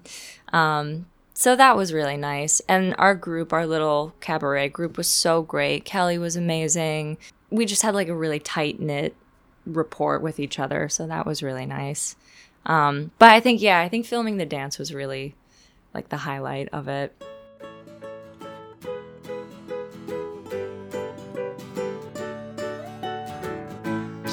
um, 0.51 1.05
so 1.33 1.55
that 1.55 1.75
was 1.75 1.93
really 1.93 2.17
nice. 2.17 2.61
And 2.67 2.95
our 2.97 3.15
group, 3.15 3.53
our 3.53 3.67
little 3.67 4.13
cabaret 4.19 4.69
group, 4.69 4.97
was 4.97 5.07
so 5.07 5.41
great. 5.41 5.85
Kelli 5.85 6.19
was 6.19 6.35
amazing. 6.35 7.17
We 7.49 7.65
just 7.65 7.81
had 7.81 7.93
like 7.93 8.07
a 8.07 8.15
really 8.15 8.39
tight 8.39 8.79
knit 8.79 9.15
rapport 9.65 10.19
with 10.19 10.39
each 10.39 10.59
other. 10.59 10.89
So 10.89 11.07
that 11.07 11.25
was 11.25 11.43
really 11.43 11.65
nice. 11.65 12.15
Um, 12.65 13.11
but 13.19 13.31
I 13.31 13.39
think, 13.39 13.61
yeah, 13.61 13.79
I 13.79 13.89
think 13.89 14.05
filming 14.05 14.37
the 14.37 14.45
dance 14.45 14.77
was 14.79 14.93
really 14.93 15.35
like 15.93 16.09
the 16.09 16.17
highlight 16.17 16.69
of 16.71 16.87
it. 16.87 17.13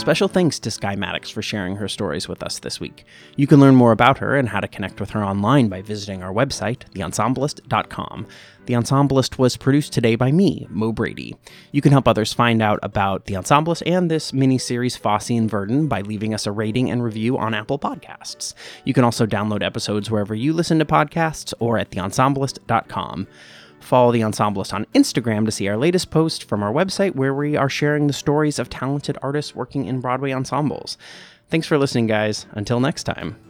Special 0.00 0.28
thanks 0.28 0.58
to 0.60 0.70
Skye 0.70 0.96
Mattox 0.96 1.28
for 1.28 1.42
sharing 1.42 1.76
her 1.76 1.86
stories 1.86 2.26
with 2.26 2.42
us 2.42 2.58
this 2.58 2.80
week. 2.80 3.04
You 3.36 3.46
can 3.46 3.60
learn 3.60 3.74
more 3.74 3.92
about 3.92 4.16
her 4.16 4.34
and 4.34 4.48
how 4.48 4.58
to 4.58 4.66
connect 4.66 4.98
with 4.98 5.10
her 5.10 5.22
online 5.22 5.68
by 5.68 5.82
visiting 5.82 6.22
our 6.22 6.32
website, 6.32 6.90
theensemblist.com. 6.94 8.26
The 8.64 8.74
Ensemblist 8.76 9.38
was 9.38 9.58
produced 9.58 9.92
today 9.92 10.14
by 10.14 10.32
me, 10.32 10.66
Mo 10.70 10.92
Brady. 10.92 11.36
You 11.70 11.82
can 11.82 11.92
help 11.92 12.08
others 12.08 12.32
find 12.32 12.62
out 12.62 12.78
about 12.82 13.26
The 13.26 13.34
Ensemblist 13.34 13.82
and 13.84 14.10
this 14.10 14.32
mini-series 14.32 14.96
Fosse 14.96 15.28
and 15.30 15.50
Verdon 15.50 15.86
by 15.86 16.00
leaving 16.00 16.32
us 16.32 16.46
a 16.46 16.52
rating 16.52 16.90
and 16.90 17.04
review 17.04 17.36
on 17.36 17.52
Apple 17.52 17.78
Podcasts. 17.78 18.54
You 18.84 18.94
can 18.94 19.04
also 19.04 19.26
download 19.26 19.62
episodes 19.62 20.10
wherever 20.10 20.34
you 20.34 20.54
listen 20.54 20.78
to 20.78 20.86
podcasts 20.86 21.52
or 21.58 21.76
at 21.76 21.90
theensemblist.com. 21.90 23.26
Follow 23.80 24.12
the 24.12 24.20
Ensemblist 24.20 24.72
on 24.72 24.86
Instagram 24.94 25.44
to 25.46 25.50
see 25.50 25.66
our 25.68 25.76
latest 25.76 26.10
post 26.10 26.44
from 26.44 26.62
our 26.62 26.72
website 26.72 27.16
where 27.16 27.34
we 27.34 27.56
are 27.56 27.68
sharing 27.68 28.06
the 28.06 28.12
stories 28.12 28.58
of 28.58 28.70
talented 28.70 29.18
artists 29.22 29.54
working 29.54 29.86
in 29.86 30.00
Broadway 30.00 30.32
ensembles. 30.32 30.96
Thanks 31.48 31.66
for 31.66 31.78
listening, 31.78 32.06
guys. 32.06 32.46
Until 32.52 32.78
next 32.78 33.04
time. 33.04 33.49